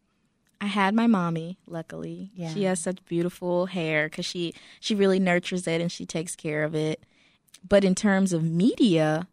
I 0.60 0.66
had 0.66 0.94
my 0.94 1.06
mommy, 1.06 1.58
luckily. 1.66 2.30
Yeah. 2.34 2.52
She 2.54 2.62
has 2.62 2.80
such 2.80 3.04
beautiful 3.04 3.66
hair 3.66 4.08
cuz 4.08 4.24
she 4.24 4.54
she 4.80 4.94
really 4.94 5.18
nurtures 5.18 5.66
it 5.66 5.80
and 5.80 5.92
she 5.92 6.06
takes 6.06 6.34
care 6.34 6.64
of 6.64 6.74
it. 6.74 7.04
But 7.68 7.84
in 7.84 7.94
terms 7.94 8.32
of 8.32 8.42
media, 8.42 9.26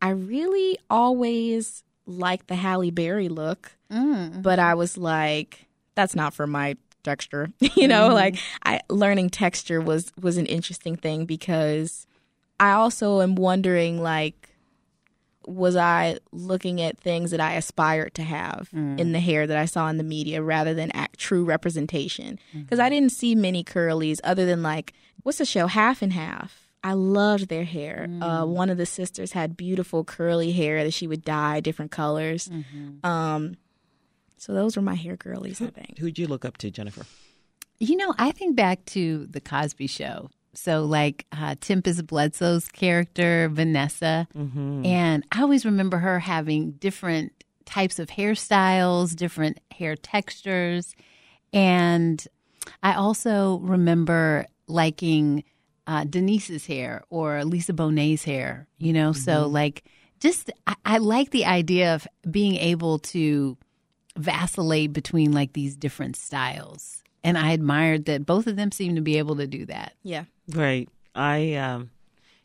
I 0.00 0.10
really 0.10 0.78
always 0.88 1.82
like 2.06 2.46
the 2.46 2.54
Halle 2.56 2.90
Berry 2.90 3.28
look, 3.28 3.72
Mm. 3.90 4.40
but 4.42 4.58
I 4.58 4.74
was 4.74 4.96
like, 4.96 5.66
that's 5.96 6.14
not 6.14 6.32
for 6.32 6.46
my 6.46 6.76
texture. 7.02 7.50
you 7.76 7.88
know, 7.88 8.08
like 8.14 8.36
I 8.64 8.80
learning 8.88 9.30
texture 9.30 9.80
was 9.80 10.12
was 10.20 10.36
an 10.38 10.46
interesting 10.46 10.96
thing 10.96 11.26
because 11.26 12.06
I 12.60 12.72
also 12.72 13.20
am 13.20 13.34
wondering 13.34 14.00
like 14.02 14.49
was 15.46 15.74
I 15.76 16.18
looking 16.32 16.80
at 16.80 16.98
things 16.98 17.30
that 17.30 17.40
I 17.40 17.54
aspired 17.54 18.14
to 18.14 18.22
have 18.22 18.68
in 18.72 19.12
the 19.12 19.20
hair 19.20 19.46
that 19.46 19.56
I 19.56 19.64
saw 19.64 19.88
in 19.88 19.96
the 19.96 20.04
media 20.04 20.42
rather 20.42 20.74
than 20.74 20.90
act 20.92 21.18
true 21.18 21.44
representation? 21.44 22.38
Because 22.54 22.78
I 22.78 22.88
didn't 22.88 23.12
see 23.12 23.34
many 23.34 23.64
curlies 23.64 24.20
other 24.22 24.44
than 24.46 24.62
like 24.62 24.92
what's 25.22 25.38
the 25.38 25.44
show 25.44 25.66
Half 25.66 26.02
and 26.02 26.12
Half. 26.12 26.66
I 26.82 26.94
loved 26.94 27.48
their 27.48 27.64
hair. 27.64 28.08
Uh, 28.22 28.46
one 28.46 28.70
of 28.70 28.78
the 28.78 28.86
sisters 28.86 29.32
had 29.32 29.54
beautiful 29.56 30.02
curly 30.02 30.52
hair 30.52 30.82
that 30.84 30.92
she 30.94 31.06
would 31.06 31.24
dye 31.24 31.60
different 31.60 31.90
colors. 31.90 32.48
Um, 33.04 33.56
so 34.38 34.54
those 34.54 34.76
were 34.76 34.82
my 34.82 34.94
hair 34.94 35.16
girlies, 35.16 35.60
I 35.60 35.66
think. 35.66 35.98
Who'd 35.98 36.18
you 36.18 36.26
look 36.26 36.44
up 36.46 36.56
to, 36.58 36.70
Jennifer? 36.70 37.04
You 37.78 37.96
know, 37.96 38.14
I 38.18 38.30
think 38.32 38.56
back 38.56 38.84
to 38.86 39.26
the 39.26 39.40
Cosby 39.40 39.86
Show. 39.88 40.30
So, 40.62 40.84
like 40.84 41.24
uh, 41.32 41.54
Tempest 41.60 42.06
Bledsoe's 42.06 42.68
character, 42.68 43.48
Vanessa, 43.50 44.28
and 44.84 45.24
I 45.32 45.40
always 45.40 45.64
remember 45.64 45.96
her 45.98 46.18
having 46.18 46.72
different 46.72 47.32
types 47.64 47.98
of 47.98 48.08
hairstyles, 48.08 49.16
different 49.16 49.58
hair 49.70 49.96
textures, 49.96 50.94
and 51.54 52.22
I 52.82 52.94
also 52.94 53.58
remember 53.60 54.46
liking 54.66 55.44
uh, 55.86 56.04
Denise's 56.04 56.66
hair 56.66 57.02
or 57.08 57.44
Lisa 57.44 57.72
Bonet's 57.72 58.24
hair. 58.24 58.68
You 58.78 58.92
know, 58.92 59.12
so 59.12 59.46
like 59.46 59.84
just 60.20 60.50
I, 60.66 60.74
I 60.84 60.98
like 60.98 61.30
the 61.30 61.46
idea 61.46 61.94
of 61.94 62.06
being 62.30 62.56
able 62.56 62.98
to 62.98 63.56
vacillate 64.16 64.92
between 64.92 65.32
like 65.32 65.54
these 65.54 65.74
different 65.76 66.16
styles. 66.16 67.02
And 67.22 67.36
I 67.36 67.52
admired 67.52 68.06
that 68.06 68.24
both 68.24 68.46
of 68.46 68.56
them 68.56 68.72
seem 68.72 68.94
to 68.94 69.02
be 69.02 69.18
able 69.18 69.36
to 69.36 69.46
do 69.46 69.66
that. 69.66 69.94
Yeah. 70.02 70.24
Right. 70.54 70.88
I 71.14 71.54
um 71.54 71.90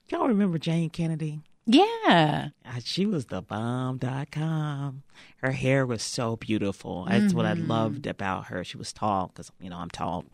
y'all 0.09 0.27
remember 0.27 0.57
Jayne 0.57 0.89
Kennedy? 0.89 1.41
Yeah. 1.65 2.49
She 2.83 3.05
was 3.05 3.25
the 3.25 3.41
bomb.com. 3.41 5.03
Her 5.37 5.51
hair 5.51 5.85
was 5.85 6.03
so 6.03 6.35
beautiful. 6.35 7.05
That's 7.09 7.33
what 7.33 7.45
I 7.45 7.53
loved 7.53 8.05
about 8.05 8.47
her. 8.47 8.63
She 8.63 8.77
was 8.77 8.93
tall 8.93 9.27
because, 9.27 9.51
you 9.59 9.69
know, 9.69 9.77
I'm 9.77 9.89
tall. 9.89 10.25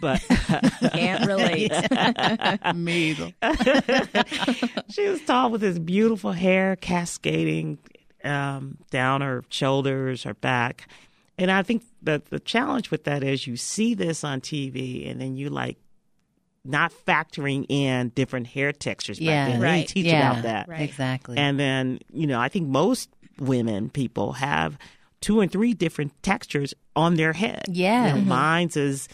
But 0.00 0.20
Can't 0.92 1.26
relate. 1.26 1.72
Me 2.74 3.14
she 4.90 5.08
was 5.08 5.22
tall 5.22 5.50
with 5.50 5.62
this 5.62 5.78
beautiful 5.78 6.32
hair 6.32 6.76
cascading 6.76 7.78
um, 8.22 8.76
down 8.90 9.22
her 9.22 9.44
shoulders, 9.48 10.24
her 10.24 10.34
back. 10.34 10.86
And 11.38 11.50
I 11.50 11.62
think 11.62 11.82
that 12.02 12.26
the 12.26 12.38
challenge 12.38 12.90
with 12.90 13.04
that 13.04 13.24
is 13.24 13.46
you 13.46 13.56
see 13.56 13.94
this 13.94 14.22
on 14.22 14.42
TV 14.42 15.10
and 15.10 15.20
then 15.20 15.36
you 15.36 15.48
like 15.48 15.78
not 16.64 16.92
factoring 17.06 17.66
in 17.68 18.10
different 18.10 18.46
hair 18.46 18.72
textures 18.72 19.18
back 19.18 19.26
Yeah. 19.26 19.48
then. 19.48 19.60
They 19.60 19.66
Right. 19.66 19.76
didn't 19.78 19.88
teach 19.88 20.06
yeah. 20.06 20.30
about 20.30 20.42
that. 20.44 20.68
Right. 20.68 20.82
Exactly. 20.82 21.36
And 21.36 21.58
then, 21.58 21.98
you 22.12 22.26
know, 22.26 22.40
I 22.40 22.48
think 22.48 22.68
most 22.68 23.10
women, 23.38 23.90
people 23.90 24.34
have 24.34 24.78
two 25.20 25.40
and 25.40 25.50
three 25.50 25.74
different 25.74 26.12
textures 26.22 26.72
on 26.94 27.14
their 27.16 27.32
head. 27.32 27.64
Yeah. 27.68 28.08
You 28.08 28.14
know, 28.14 28.20
Mhm. 28.22 28.26
Mine's 28.26 28.76
is, 28.76 29.08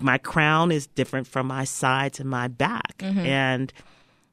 my 0.00 0.18
crown 0.18 0.70
is 0.70 0.86
different 0.88 1.26
from 1.26 1.46
my 1.46 1.64
sides 1.64 2.20
and 2.20 2.28
my 2.28 2.48
back. 2.48 3.02
And, 3.02 3.72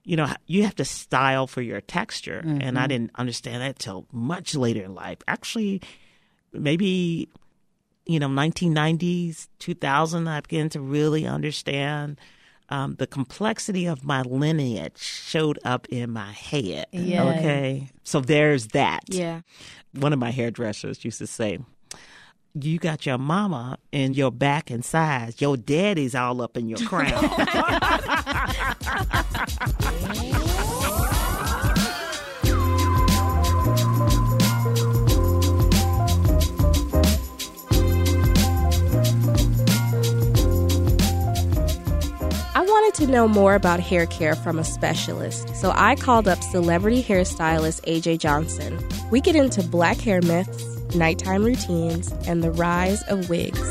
you 0.04 0.16
know, 0.18 0.28
you 0.48 0.64
have 0.64 0.76
to 0.76 0.86
style 0.86 1.48
for 1.48 1.62
your 1.62 1.82
texture. 1.82 2.40
And 2.46 2.78
I 2.80 2.88
didn't 2.88 3.12
understand 3.16 3.62
that 3.62 3.80
till 3.80 4.06
much 4.12 4.54
later 4.56 4.84
in 4.84 4.96
life. 4.96 5.20
Actually, 5.28 5.82
maybe, 6.54 7.30
you 8.06 8.20
know, 8.20 8.28
1990s, 8.28 9.48
2000, 9.60 10.28
I 10.28 10.42
began 10.42 10.70
to 10.70 10.82
really 10.82 11.26
understand 11.26 12.20
um, 12.70 12.96
the 12.96 13.08
complexity 13.08 13.86
of 13.86 14.04
my 14.04 14.22
lineage 14.22 14.98
showed 14.98 15.60
up 15.66 15.88
in 15.90 16.12
my 16.12 16.32
head. 16.32 16.86
Yeah. 16.92 17.24
Okay. 17.24 17.90
So 18.04 18.22
there's 18.22 18.68
that. 18.68 19.02
yeah. 19.08 19.42
One 19.94 20.14
of 20.14 20.20
my 20.20 20.32
hairdressers 20.32 21.04
used 21.04 21.18
to 21.20 21.28
say, 21.28 21.60
you 22.54 22.80
got 22.80 23.06
your 23.06 23.18
mama 23.18 23.78
in 23.92 24.14
your 24.14 24.32
back 24.32 24.70
and 24.72 24.84
sides. 24.86 25.40
Your 25.42 25.56
daddy's 25.58 26.16
all 26.16 26.42
up 26.42 26.58
in 26.58 26.68
your 26.70 26.80
crown. 26.88 27.24
wanted 42.70 42.94
to 43.06 43.12
know 43.12 43.28
more 43.28 43.56
about 43.56 43.80
hair 43.80 44.06
care 44.06 44.36
from 44.36 44.60
a 44.60 44.64
specialist, 44.64 45.56
so 45.56 45.72
I 45.76 45.96
called 45.96 46.28
up 46.28 46.42
celebrity 46.44 47.04
hairstylist 47.04 47.82
AJ 47.86 48.20
Johnson. 48.20 48.80
We 49.12 49.22
get 49.22 49.36
into 49.36 49.64
black 49.64 49.98
hair 49.98 50.22
myths, 50.22 50.64
nighttime 50.96 51.44
routines, 51.44 52.12
and 52.28 52.44
the 52.44 52.52
rise 52.52 53.02
of 53.04 53.30
wigs. 53.30 53.62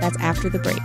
That's 0.00 0.18
after 0.18 0.48
the 0.48 0.58
break. 0.58 0.80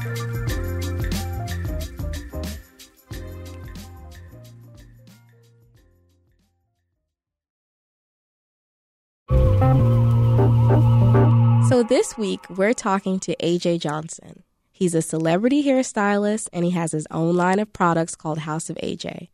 So 11.69 11.83
this 11.83 12.17
week, 12.17 12.41
we're 12.49 12.73
talking 12.73 13.19
to 13.19 13.35
AJ 13.37 13.81
Johnson. 13.81 14.43
He's 14.79 14.95
a 14.95 15.01
celebrity 15.01 15.61
hairstylist 15.65 16.47
and 16.53 16.63
he 16.63 16.71
has 16.71 16.93
his 16.93 17.05
own 17.11 17.35
line 17.35 17.59
of 17.59 17.73
products 17.73 18.15
called 18.15 18.37
House 18.37 18.69
of 18.69 18.77
AJ. 18.77 19.27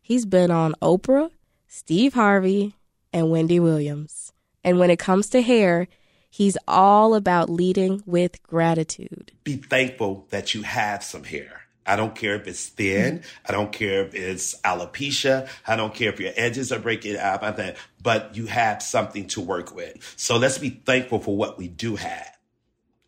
He's 0.00 0.24
been 0.24 0.50
on 0.50 0.74
Oprah, 0.80 1.30
Steve 1.68 2.14
Harvey, 2.14 2.74
and 3.12 3.30
Wendy 3.30 3.60
Williams. 3.60 4.32
And 4.64 4.78
when 4.78 4.88
it 4.88 4.98
comes 4.98 5.28
to 5.30 5.42
hair, 5.42 5.86
he's 6.30 6.56
all 6.66 7.14
about 7.14 7.50
leading 7.50 8.02
with 8.06 8.42
gratitude. 8.42 9.32
be 9.44 9.56
thankful 9.56 10.26
that 10.30 10.54
you 10.54 10.62
have 10.62 11.04
some 11.04 11.24
hair. 11.24 11.60
I 11.84 11.96
don't 11.96 12.14
care 12.14 12.36
if 12.36 12.46
it's 12.46 12.66
thin. 12.66 13.22
I 13.46 13.52
don't 13.52 13.72
care 13.72 14.06
if 14.06 14.14
it's 14.14 14.58
alopecia. 14.62 15.46
I 15.66 15.76
don't 15.76 15.92
care 15.92 16.10
if 16.10 16.18
your 16.18 16.32
edges 16.36 16.72
are 16.72 16.78
breaking 16.78 17.18
out. 17.18 17.42
I 17.42 17.52
think, 17.52 17.76
but 18.02 18.34
you 18.34 18.46
have 18.46 18.82
something 18.82 19.26
to 19.28 19.42
work 19.42 19.74
with. 19.74 20.14
So 20.16 20.38
let's 20.38 20.56
be 20.56 20.70
thankful 20.70 21.18
for 21.18 21.36
what 21.36 21.58
we 21.58 21.68
do 21.68 21.96
have 21.96 22.38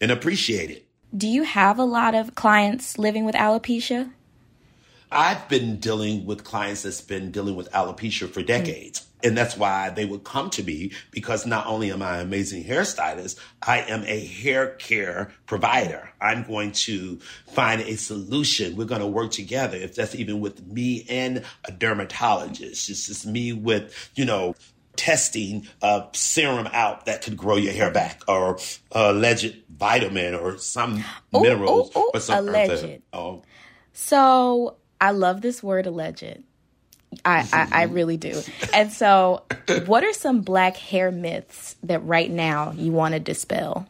and 0.02 0.10
appreciate 0.10 0.70
it. 0.70 0.86
Do 1.14 1.28
you 1.28 1.42
have 1.42 1.78
a 1.78 1.84
lot 1.84 2.14
of 2.14 2.34
clients 2.34 2.98
living 2.98 3.26
with 3.26 3.34
alopecia? 3.34 4.12
I've 5.10 5.46
been 5.46 5.76
dealing 5.76 6.24
with 6.24 6.42
clients 6.42 6.84
that's 6.84 7.02
been 7.02 7.30
dealing 7.30 7.54
with 7.54 7.70
alopecia 7.72 8.30
for 8.30 8.42
decades. 8.42 9.06
And 9.22 9.36
that's 9.36 9.56
why 9.56 9.90
they 9.90 10.06
would 10.06 10.24
come 10.24 10.48
to 10.50 10.64
me 10.64 10.92
because 11.10 11.44
not 11.44 11.66
only 11.66 11.92
am 11.92 12.00
I 12.00 12.16
an 12.16 12.26
amazing 12.26 12.64
hairstylist, 12.64 13.38
I 13.60 13.80
am 13.82 14.04
a 14.04 14.24
hair 14.24 14.68
care 14.76 15.32
provider. 15.44 16.10
I'm 16.20 16.44
going 16.44 16.72
to 16.72 17.18
find 17.46 17.82
a 17.82 17.96
solution. 17.96 18.74
We're 18.74 18.86
going 18.86 19.02
to 19.02 19.06
work 19.06 19.32
together. 19.32 19.76
If 19.76 19.94
that's 19.94 20.14
even 20.14 20.40
with 20.40 20.66
me 20.66 21.04
and 21.10 21.44
a 21.66 21.72
dermatologist, 21.72 22.88
it's 22.88 23.06
just 23.06 23.26
me 23.26 23.52
with, 23.52 24.10
you 24.14 24.24
know, 24.24 24.56
testing 24.96 25.66
a 25.80 26.06
serum 26.12 26.68
out 26.72 27.06
that 27.06 27.22
could 27.22 27.36
grow 27.36 27.56
your 27.56 27.72
hair 27.72 27.90
back 27.90 28.22
or 28.28 28.58
alleged 28.92 29.56
vitamin 29.68 30.34
or 30.34 30.58
some 30.58 31.02
Ooh, 31.34 31.40
minerals 31.40 31.94
ooh, 31.96 32.00
ooh, 32.00 32.10
or 32.14 32.20
some 32.20 32.48
alleged. 32.48 33.02
Oh, 33.12 33.42
So 33.92 34.76
I 35.00 35.10
love 35.12 35.40
this 35.40 35.62
word 35.62 35.86
alleged. 35.86 36.42
I, 37.24 37.38
I, 37.40 37.40
I 37.40 37.84
mm-hmm. 37.84 37.94
really 37.94 38.16
do. 38.16 38.40
And 38.72 38.90
so, 38.90 39.42
what 39.86 40.02
are 40.02 40.12
some 40.12 40.40
black 40.40 40.76
hair 40.76 41.10
myths 41.10 41.76
that 41.82 42.02
right 42.04 42.30
now 42.30 42.72
you 42.72 42.92
want 42.92 43.14
to 43.14 43.20
dispel? 43.20 43.86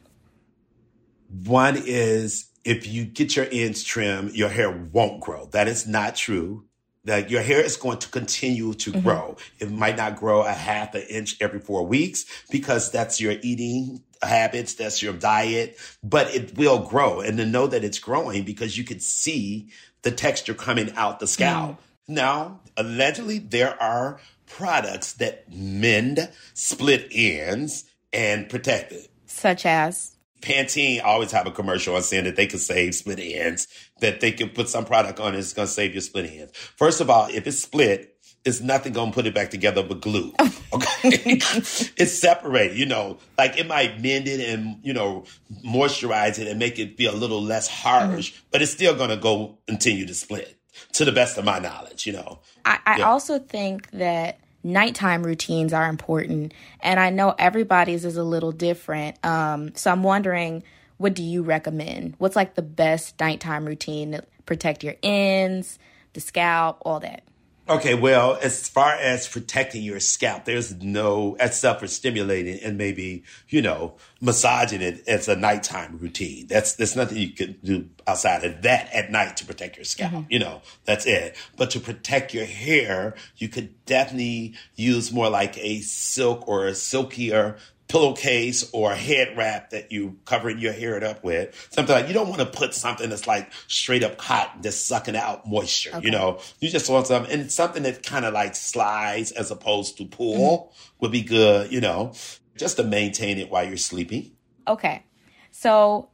One 1.45 1.81
is 1.87 2.49
if 2.65 2.87
you 2.87 3.05
get 3.05 3.37
your 3.37 3.47
ends 3.51 3.83
trimmed, 3.83 4.35
your 4.35 4.49
hair 4.49 4.71
won't 4.71 5.21
grow. 5.21 5.47
That 5.47 5.69
is 5.69 5.87
not 5.87 6.17
true. 6.17 6.65
That 7.05 7.31
your 7.31 7.43
hair 7.43 7.61
is 7.61 7.77
going 7.77 7.99
to 7.99 8.09
continue 8.09 8.75
to 8.75 8.93
mm-hmm. 8.93 9.01
grow. 9.01 9.37
It 9.59 9.71
might 9.71 9.97
not 9.97 10.17
grow 10.17 10.43
a 10.43 10.53
half 10.53 10.95
an 10.95 11.03
inch 11.11 11.37
every 11.41 11.59
four 11.59 11.85
weeks 11.85 12.25
because 12.49 12.93
that's 12.93 13.21
your 13.21 13.35
eating 13.43 14.03
habits, 14.23 14.75
that's 14.75 15.03
your 15.03 15.12
diet, 15.12 15.79
but 16.05 16.33
it 16.35 16.57
will 16.57 16.79
grow. 16.79 17.21
And 17.21 17.38
to 17.38 17.47
know 17.47 17.67
that 17.67 17.83
it's 17.83 17.99
growing 17.99 18.45
because 18.45 18.79
you 18.79 18.85
can 18.85 19.01
see 19.01 19.69
the 20.03 20.11
texture 20.12 20.55
coming 20.55 20.93
out 20.95 21.19
the 21.19 21.27
scalp. 21.27 21.73
Mm-hmm. 21.73 22.15
Now, 22.15 22.61
allegedly, 22.77 23.38
there 23.38 23.81
are 23.83 24.21
products 24.47 25.15
that 25.15 25.53
mend 25.53 26.31
split 26.55 27.09
ends 27.11 27.85
and 28.12 28.49
protect 28.49 28.93
it. 28.93 29.09
Such 29.27 29.65
as 29.65 30.12
Pantene 30.43 31.03
always 31.03 31.31
have 31.31 31.47
a 31.47 31.51
commercial 31.51 31.95
on 31.95 32.03
saying 32.03 32.25
that 32.25 32.37
they 32.37 32.47
can 32.47 32.59
save 32.59 32.95
split 32.95 33.21
ends, 33.21 33.69
that 34.03 34.21
they 34.21 34.31
can 34.31 34.51
put 34.51 34.69
some 34.69 34.85
product 34.85 35.19
on 35.19 35.35
it's 35.35 35.53
going 35.53 35.67
to 35.67 35.73
save 35.73 35.95
your 35.95 36.03
split 36.03 36.31
ends. 36.31 36.57
First 36.77 37.01
of 37.01 37.09
all, 37.09 37.29
if 37.29 37.47
it's 37.47 37.59
split, 37.59 38.12
it's 38.45 38.61
nothing 38.61 38.93
gonna 38.93 39.12
put 39.12 39.27
it 39.27 39.35
back 39.35 39.51
together 39.51 39.83
but 39.83 40.01
glue. 40.01 40.33
Okay, 40.75 41.11
it's 41.12 42.19
separated. 42.19 42.79
You 42.79 42.87
know, 42.87 43.19
like 43.37 43.59
it 43.59 43.67
might 43.67 44.01
mend 44.01 44.27
it 44.27 44.41
and 44.41 44.79
you 44.83 44.95
know 44.95 45.25
moisturize 45.62 46.38
it 46.38 46.49
and 46.49 46.59
make 46.59 46.79
it 46.79 46.97
be 46.97 47.05
a 47.05 47.12
little 47.12 47.43
less 47.43 47.69
harsh, 47.69 48.33
mm-hmm. 48.33 48.45
but 48.51 48.62
it's 48.62 48.73
still 48.73 48.95
gonna 48.95 49.19
go 49.19 49.59
continue 49.67 50.07
to 50.07 50.15
split. 50.15 50.57
To 50.95 51.05
the 51.05 51.12
best 51.12 51.37
of 51.37 51.45
my 51.45 51.59
knowledge, 51.59 52.07
you 52.07 52.15
know. 52.15 52.38
I, 52.65 52.79
I 52.87 52.99
yeah. 52.99 53.11
also 53.11 53.38
think 53.38 53.91
that 53.91 54.38
nighttime 54.65 55.23
routines 55.23 55.75
are 55.75 55.91
important, 55.91 56.55
and 56.81 56.99
I 56.99 57.11
know 57.11 57.35
everybody's 57.38 58.07
is 58.07 58.17
a 58.17 58.25
little 58.25 58.53
different. 58.53 59.23
Um, 59.23 59.75
so 59.75 59.91
I'm 59.91 60.03
wondering, 60.03 60.62
what 61.03 61.15
do 61.15 61.23
you 61.23 61.43
recommend? 61.43 62.15
What's 62.19 62.37
like 62.37 62.55
the 62.55 62.62
best 62.62 63.19
nighttime 63.19 63.67
routine 63.67 64.12
to 64.12 64.23
protect 64.47 64.85
your 64.85 64.95
ends, 65.03 65.79
the 66.12 66.21
scalp, 66.21 66.79
all 66.83 67.01
that? 67.01 67.25
Okay, 67.69 67.95
well, 67.95 68.38
as 68.43 68.69
far 68.69 68.93
as 68.95 69.29
protecting 69.29 69.85
your 69.85 70.01
scalp, 70.01 70.45
there's 70.45 70.75
no, 70.83 71.37
except 71.38 71.79
for 71.79 71.87
stimulating 71.87 72.59
and 72.61 72.77
maybe, 72.77 73.23
you 73.49 73.62
know, 73.62 73.95
massaging 74.21 74.83
it 74.83 75.07
as 75.07 75.29
a 75.29 75.37
nighttime 75.37 75.97
routine. 75.99 76.49
That's, 76.49 76.75
there's 76.75 76.97
nothing 76.97 77.19
you 77.19 77.31
can 77.31 77.57
do 77.62 77.88
outside 78.05 78.45
of 78.45 78.62
that 78.62 78.93
at 78.93 79.12
night 79.12 79.37
to 79.38 79.47
protect 79.47 79.77
your 79.77 79.85
scalp. 79.85 80.12
Mm-hmm. 80.12 80.33
You 80.33 80.41
know, 80.41 80.62
that's 80.85 81.07
it. 81.07 81.37
But 81.57 81.71
to 81.71 81.81
protect 81.81 82.35
your 82.35 82.47
hair, 82.47 83.15
you 83.37 83.49
could 83.49 83.85
definitely 83.87 84.55
use 84.75 85.12
more 85.12 85.31
like 85.31 85.57
a 85.59 85.81
silk 85.83 86.49
or 86.49 86.67
a 86.67 86.75
silkier 86.75 87.59
pillowcase 87.92 88.70
or 88.72 88.90
a 88.90 88.96
head 88.96 89.37
wrap 89.37 89.68
that 89.70 89.92
you 89.92 90.16
covering 90.24 90.59
your 90.59 90.72
hair 90.72 91.05
up 91.05 91.22
with. 91.22 91.68
Something 91.70 91.94
like 91.94 92.09
you 92.09 92.14
don't 92.14 92.28
want 92.28 92.40
to 92.40 92.46
put 92.46 92.74
something 92.74 93.11
that's 93.11 93.26
like 93.26 93.52
straight 93.68 94.02
up 94.02 94.16
cotton 94.16 94.62
just 94.62 94.87
sucking 94.87 95.14
out 95.14 95.46
moisture. 95.46 95.90
Okay. 95.96 96.07
You 96.07 96.11
know, 96.11 96.40
you 96.59 96.70
just 96.70 96.88
want 96.88 97.07
something 97.07 97.31
and 97.31 97.52
something 97.52 97.83
that 97.83 98.02
kind 98.02 98.24
of 98.24 98.33
like 98.33 98.57
slides 98.57 99.31
as 99.33 99.50
opposed 99.50 99.98
to 99.98 100.07
pull 100.07 100.59
mm-hmm. 100.59 100.96
would 101.00 101.12
be 101.12 101.20
good. 101.20 101.70
You 101.70 101.83
know, 101.83 102.14
just 102.57 102.78
to 102.78 102.83
maintain 102.83 103.38
it 103.38 103.50
while 103.50 103.68
you're 103.68 103.76
sleeping. 103.76 104.33
Okay, 104.66 105.05
so 105.50 106.09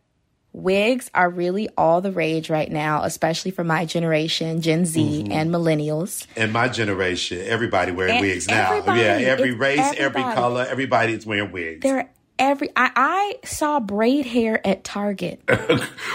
wigs 0.52 1.10
are 1.14 1.30
really 1.30 1.68
all 1.76 2.00
the 2.00 2.12
rage 2.12 2.50
right 2.50 2.70
now, 2.70 3.02
especially 3.04 3.50
for 3.50 3.64
my 3.64 3.84
generation, 3.84 4.60
Gen 4.60 4.84
Z 4.84 5.00
mm-hmm. 5.00 5.32
and 5.32 5.50
millennials. 5.50 6.26
And 6.36 6.52
my 6.52 6.68
generation, 6.68 7.42
everybody 7.46 7.92
wearing 7.92 8.16
and 8.16 8.26
wigs 8.26 8.48
now. 8.48 8.74
Yeah, 8.94 9.18
every 9.18 9.52
race, 9.52 9.78
everybody. 9.78 10.02
every 10.02 10.22
color, 10.22 10.66
everybody's 10.68 11.26
wearing 11.26 11.52
wigs. 11.52 11.82
They're 11.82 12.10
every 12.38 12.70
I, 12.76 12.90
I 12.94 13.46
saw 13.46 13.80
braid 13.80 14.26
hair 14.26 14.64
at 14.66 14.84
Target. 14.84 15.40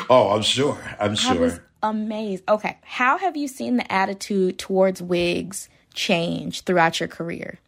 oh, 0.10 0.30
I'm 0.36 0.42
sure. 0.42 0.78
I'm 1.00 1.16
sure. 1.16 1.64
Amazed. 1.82 2.44
Okay, 2.48 2.78
how 2.84 3.18
have 3.18 3.36
you 3.36 3.48
seen 3.48 3.76
the 3.78 3.92
attitude 3.92 4.58
towards 4.58 5.02
wigs 5.02 5.68
change 5.94 6.62
throughout 6.62 7.00
your 7.00 7.10
career? 7.10 7.60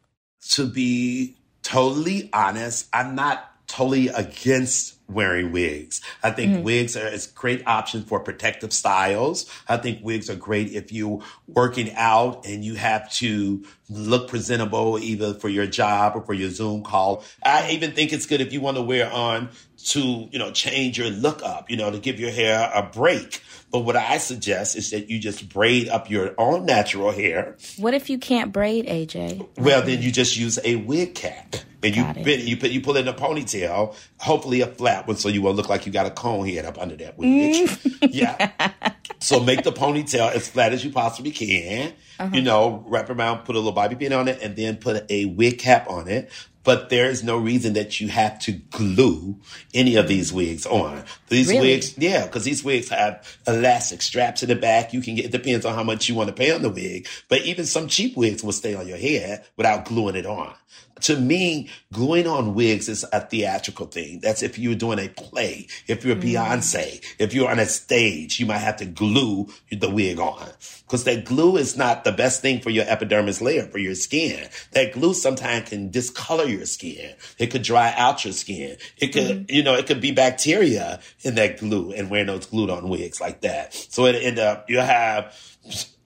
To 0.52 0.66
be 0.66 1.36
totally 1.64 2.30
honest, 2.32 2.88
I'm 2.94 3.16
not 3.16 3.52
totally 3.68 4.08
against 4.08 4.95
wearing 5.08 5.52
wigs. 5.52 6.02
I 6.24 6.32
think 6.32 6.54
mm-hmm. 6.54 6.64
wigs 6.64 6.98
are 6.98 7.08
a 7.08 7.20
great 7.36 7.66
option 7.68 8.04
for 8.04 8.20
protective 8.20 8.74
styles. 8.74 9.50
I 9.68 9.78
think 9.78 10.04
wigs 10.04 10.30
are 10.30 10.36
great 10.36 10.72
if 10.74 10.92
you're 10.92 11.22
working 11.48 11.92
out 11.96 12.46
and 12.46 12.64
you 12.64 12.76
have 12.76 13.12
to 13.14 13.64
look 13.90 14.28
presentable 14.30 14.98
either 15.00 15.36
for 15.36 15.50
your 15.50 15.68
job 15.68 16.16
or 16.16 16.22
for 16.22 16.34
your 16.34 16.50
Zoom 16.50 16.84
call. 16.84 17.24
I 17.44 17.72
even 17.72 17.92
think 17.92 18.14
it's 18.14 18.26
good 18.26 18.42
if 18.42 18.52
you 18.52 18.62
want 18.62 18.78
to 18.78 18.84
wear 18.84 19.12
on 19.12 19.50
to, 19.86 20.28
you 20.32 20.40
know, 20.40 20.52
change 20.52 20.98
your 20.98 21.10
look 21.10 21.44
up, 21.44 21.70
you 21.70 21.78
know, 21.78 21.92
to 21.92 22.00
give 22.00 22.20
your 22.20 22.32
hair 22.32 22.72
a 22.74 22.84
break. 22.84 23.42
But 23.72 23.80
what 23.80 23.96
I 23.96 24.18
suggest 24.18 24.76
is 24.76 24.90
that 24.92 25.10
you 25.10 25.20
just 25.20 25.50
braid 25.50 25.90
up 25.90 26.10
your 26.10 26.34
own 26.38 26.66
natural 26.66 27.12
hair. 27.12 27.58
What 27.78 27.94
if 27.94 28.10
you 28.10 28.18
can't 28.18 28.52
braid, 28.52 28.88
AJ? 28.88 29.48
Well, 29.58 29.82
then 29.82 30.02
you 30.02 30.12
just 30.12 30.38
use 30.38 30.58
a 30.64 30.76
wig 30.78 31.14
cap 31.14 31.56
and 31.84 31.96
you 31.96 32.04
bend, 32.24 32.44
you 32.44 32.58
put 32.58 32.72
you 32.72 32.82
pull 32.82 32.98
in 32.98 33.08
a 33.08 33.14
ponytail, 33.14 33.96
hopefully 34.20 34.62
a 34.62 34.68
flat 34.68 35.08
one, 35.08 35.18
so 35.18 35.30
you 35.30 35.42
won't 35.42 35.56
look 35.56 35.70
like 35.70 35.86
you 35.86 35.92
got 35.92 36.06
a 36.06 36.12
cone 36.12 36.48
head 36.48 36.66
up 36.66 36.80
under 36.80 36.96
that 36.96 37.18
wig. 37.18 37.70
Mm. 37.70 38.10
yeah. 38.12 38.94
So 39.20 39.40
make 39.40 39.64
the 39.64 39.72
ponytail 39.72 40.32
as 40.34 40.48
flat 40.48 40.74
as 40.74 40.84
you 40.84 40.92
possibly 40.92 41.32
can. 41.32 41.94
Uh-huh. 42.20 42.36
You 42.36 42.42
know, 42.42 42.84
wrap 42.88 43.10
around, 43.10 43.40
put 43.40 43.56
a 43.56 43.60
little 43.60 43.72
bobby 43.72 43.96
pin 43.96 44.14
on 44.14 44.28
it, 44.28 44.42
and 44.42 44.56
then 44.56 44.78
put 44.78 45.10
a 45.10 45.26
wig 45.26 45.60
cap 45.60 45.90
on 45.90 46.08
it 46.08 46.32
but 46.66 46.90
there 46.90 47.06
is 47.06 47.24
no 47.24 47.38
reason 47.38 47.74
that 47.74 48.02
you 48.02 48.10
have 48.10 48.38
to 48.40 48.52
glue 48.52 49.40
any 49.74 49.96
of 49.96 50.10
these 50.10 50.34
wigs 50.34 50.66
on. 50.66 51.06
These 51.30 51.48
really? 51.48 51.70
wigs, 51.70 51.98
yeah, 51.98 52.26
because 52.26 52.44
these 52.44 52.64
wigs 52.64 52.90
have 52.90 53.38
elastic 53.48 54.02
straps 54.02 54.44
in 54.44 54.50
the 54.50 54.56
back. 54.56 54.92
You 54.92 55.00
can 55.00 55.16
get, 55.16 55.26
it 55.26 55.32
depends 55.32 55.66
on 55.66 55.76
how 55.76 55.84
much 55.84 56.10
you 56.10 56.16
want 56.16 56.28
to 56.28 56.34
pay 56.34 56.52
on 56.52 56.64
the 56.64 56.70
wig, 56.70 57.08
but 57.30 57.44
even 57.44 57.66
some 57.66 57.88
cheap 57.88 58.18
wigs 58.18 58.44
will 58.44 58.52
stay 58.52 58.74
on 58.74 58.88
your 58.88 58.98
head 58.98 59.46
without 59.56 59.86
gluing 59.86 60.16
it 60.16 60.26
on 60.26 60.54
to 61.02 61.18
me, 61.18 61.70
gluing 61.92 62.28
on 62.28 62.56
wigs 62.56 62.88
is 62.88 63.06
a 63.12 63.22
theatrical 63.22 63.88
thing. 63.88 64.20
That's 64.22 64.42
if 64.42 64.58
you're 64.58 64.76
doing 64.76 65.00
a 65.00 65.10
play, 65.10 65.68
if 65.88 66.06
you're 66.06 66.16
mm. 66.16 66.34
Beyonce, 66.34 67.04
if 67.20 67.34
you're 67.34 67.50
on 67.50 67.60
a 67.60 67.66
stage, 67.66 68.40
you 68.40 68.46
might 68.46 68.60
have 68.60 68.78
to 68.78 68.86
glue 68.86 69.48
the 69.72 69.90
wig 69.90 70.20
on. 70.20 70.50
Because 70.86 71.04
that 71.06 71.26
glue 71.26 71.58
is 71.58 71.76
not 71.76 72.04
the 72.04 72.12
best 72.12 72.42
thing 72.42 72.62
for 72.62 72.70
your 72.70 72.86
epidermis 72.88 73.42
layer, 73.42 73.64
for 73.68 73.78
your 73.78 73.96
skin. 73.96 74.48
That 74.72 74.94
glue 74.94 75.14
sometimes 75.14 75.70
can 75.70 75.90
discolor 75.90 76.46
your 76.46 76.66
skin. 76.66 77.16
It 77.38 77.48
could 77.48 77.64
dry 77.64 77.94
out 77.98 78.24
your 78.24 78.34
skin. 78.34 78.78
It 78.98 79.08
could, 79.08 79.48
mm. 79.48 79.52
you 79.52 79.64
know, 79.64 79.76
it 79.76 79.88
could 79.88 80.02
be 80.02 80.12
bacteria 80.12 81.02
in 81.22 81.36
that 81.36 81.60
glue 81.60 81.92
and 81.92 82.10
wearing 82.10 82.28
those 82.28 82.46
glued 82.46 82.70
on 82.70 82.88
wigs 82.88 83.20
like 83.20 83.42
that. 83.42 83.74
So 83.74 84.06
it 84.06 84.16
end 84.16 84.40
up, 84.40 84.70
you 84.70 84.80
have 84.80 85.36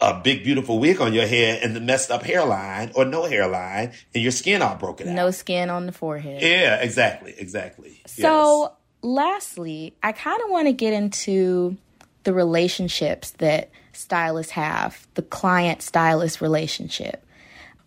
a 0.02 0.20
big 0.22 0.44
beautiful 0.44 0.80
wig 0.80 1.02
on 1.02 1.14
your 1.14 1.28
head 1.28 1.62
and 1.62 1.76
the 1.76 1.82
messed 1.82 2.10
up 2.10 2.24
hairline 2.24 2.92
or 2.96 3.06
no 3.06 3.26
hairline 3.26 3.92
and 4.14 4.24
your 4.24 4.32
skin 4.32 4.62
all 4.62 4.76
broken 4.76 5.10
out. 5.10 5.16
No 5.16 5.32
skin 5.32 5.70
on 5.70 5.86
the 5.86 5.92
forehead. 5.92 6.42
Yeah, 6.42 6.76
exactly, 6.78 7.36
exactly. 7.38 8.02
So, 8.06 8.62
yes. 8.64 8.72
lastly, 9.02 9.96
I 10.02 10.14
kind 10.14 10.42
of 10.42 10.50
want 10.50 10.68
to 10.68 10.74
get 10.74 10.94
into 10.94 11.78
the 12.24 12.34
relationships 12.34 13.32
that 13.32 13.72
stylists 13.94 14.54
have, 14.54 15.08
the 15.16 15.22
client 15.22 15.82
stylist 15.82 16.42
relationship. 16.42 17.26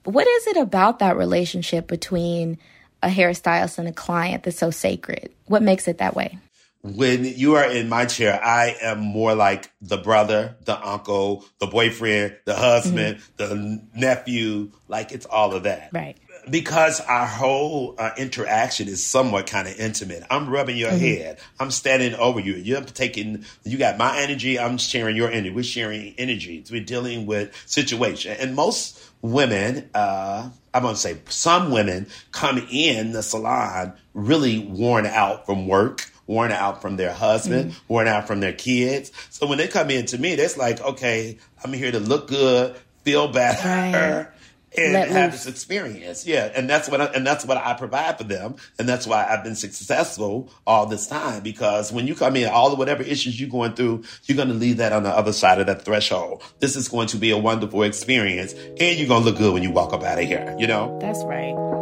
What 0.05 0.27
is 0.27 0.49
it 0.49 0.57
about 0.57 0.99
that 0.99 1.17
relationship 1.17 1.87
between 1.87 2.59
a 3.03 3.09
hairstylist 3.09 3.79
and 3.79 3.89
a 3.89 3.93
client 3.93 4.43
that's 4.43 4.59
so 4.59 4.71
sacred? 4.71 5.33
What 5.47 5.63
makes 5.63 5.89
it 5.89 5.99
that 5.99 6.15
way? 6.15 6.39
When 6.83 7.25
you 7.25 7.55
are 7.55 7.71
in 7.71 7.89
my 7.89 8.07
chair, 8.07 8.43
I 8.43 8.77
am 8.83 8.99
more 8.99 9.35
like 9.37 9.71
the 9.81 9.97
brother, 9.97 10.57
the 10.65 10.77
uncle, 10.85 11.45
the 11.61 11.69
boyfriend, 11.69 12.37
the 12.45 12.57
husband, 12.57 13.19
mm-hmm. 13.19 13.37
the 13.37 13.83
nephew. 13.95 14.73
Like 14.89 15.13
it's 15.13 15.27
all 15.27 15.55
of 15.55 15.63
that. 15.63 15.91
Right. 15.93 16.17
Because 16.51 17.01
our 17.01 17.27
whole 17.27 17.95
uh, 17.99 18.11
interaction 18.19 18.89
is 18.89 19.05
somewhat 19.05 19.47
kind 19.47 19.69
of 19.69 19.79
intimate. 19.79 20.25
I'm 20.29 20.51
rubbing 20.51 20.77
your 20.77 20.91
mm-hmm. 20.91 21.23
head. 21.23 21.39
I'm 21.61 21.71
standing 21.71 22.15
over 22.15 22.41
you. 22.41 22.55
You're 22.55 22.81
taking, 22.81 23.45
you 23.63 23.79
got 23.79 23.97
my 23.97 24.19
energy. 24.19 24.59
I'm 24.59 24.77
sharing 24.77 25.15
your 25.15 25.31
energy. 25.31 25.51
We're 25.51 25.63
sharing 25.63 26.15
energy. 26.19 26.65
We're 26.69 26.83
dealing 26.83 27.27
with 27.27 27.57
situation. 27.67 28.37
And 28.41 28.57
most 28.57 29.01
women, 29.23 29.89
uh, 29.95 30.51
I'm 30.75 30.83
going 30.83 30.95
to 30.97 31.01
say 31.01 31.19
some 31.29 31.71
women 31.71 32.09
come 32.33 32.59
in 32.73 33.13
the 33.13 33.23
salon 33.23 33.93
really 34.15 34.59
worn 34.59 35.07
out 35.07 35.47
from 35.47 35.69
work 35.69 36.09
worn 36.27 36.53
out 36.53 36.83
from 36.83 36.97
their 36.97 37.13
husband, 37.13 37.73
mm-hmm. 37.73 37.93
worn 37.93 38.09
out 38.09 38.27
from 38.27 38.41
their 38.41 38.53
kids. 38.53 39.13
So 39.31 39.47
when 39.47 39.59
they 39.59 39.69
come 39.69 39.91
in 39.91 40.07
to 40.07 40.19
me, 40.19 40.35
that's 40.35 40.57
like, 40.57 40.81
okay, 40.81 41.39
I'm 41.65 41.73
here 41.73 41.93
to 41.93 42.01
look 42.01 42.29
good, 42.29 42.77
feel 43.05 43.29
better. 43.29 43.69
Right. 43.69 44.29
And 44.75 44.95
Let 44.95 45.09
have 45.09 45.33
loose. 45.33 45.45
this 45.45 45.53
experience, 45.53 46.27
yeah, 46.27 46.51
and 46.57 46.67
that's 46.67 46.89
what 46.89 47.03
I, 47.03 47.05
and 47.05 47.27
that's 47.27 47.45
what 47.45 47.59
I 47.59 47.75
provide 47.75 48.17
for 48.17 48.25
them, 48.25 48.57
and 48.79 48.89
that's 48.89 49.07
why 49.07 49.27
I've 49.29 49.45
been 49.45 49.55
successful 49.55 50.51
all 50.67 50.87
this 50.87 51.07
time. 51.07 51.43
Because 51.43 51.93
when 51.93 52.07
you 52.07 52.15
come 52.15 52.37
in, 52.37 52.49
all 52.49 52.71
the 52.71 52.77
whatever 52.77 53.03
issues 53.03 53.39
you're 53.39 53.51
going 53.51 53.75
through, 53.75 54.05
you're 54.25 54.37
going 54.37 54.49
to 54.49 54.55
leave 54.55 54.79
that 54.79 54.95
on 54.95 55.03
the 55.03 55.11
other 55.11 55.35
side 55.35 55.61
of 55.61 55.67
that 55.67 55.85
threshold. 55.85 56.43
This 56.61 56.75
is 56.75 56.89
going 56.89 57.09
to 57.09 57.19
be 57.19 57.33
a 57.33 57.37
wonderful 57.37 57.83
experience, 57.83 58.55
and 58.55 58.99
you're 58.99 59.09
going 59.09 59.25
to 59.25 59.29
look 59.29 59.37
good 59.37 59.53
when 59.53 59.63
you 59.63 59.73
walk 59.73 59.93
up 59.93 60.05
out 60.05 60.19
of 60.19 60.25
here. 60.25 60.57
You 60.59 60.69
know, 60.69 60.99
that's 61.03 61.23
right. 61.25 61.82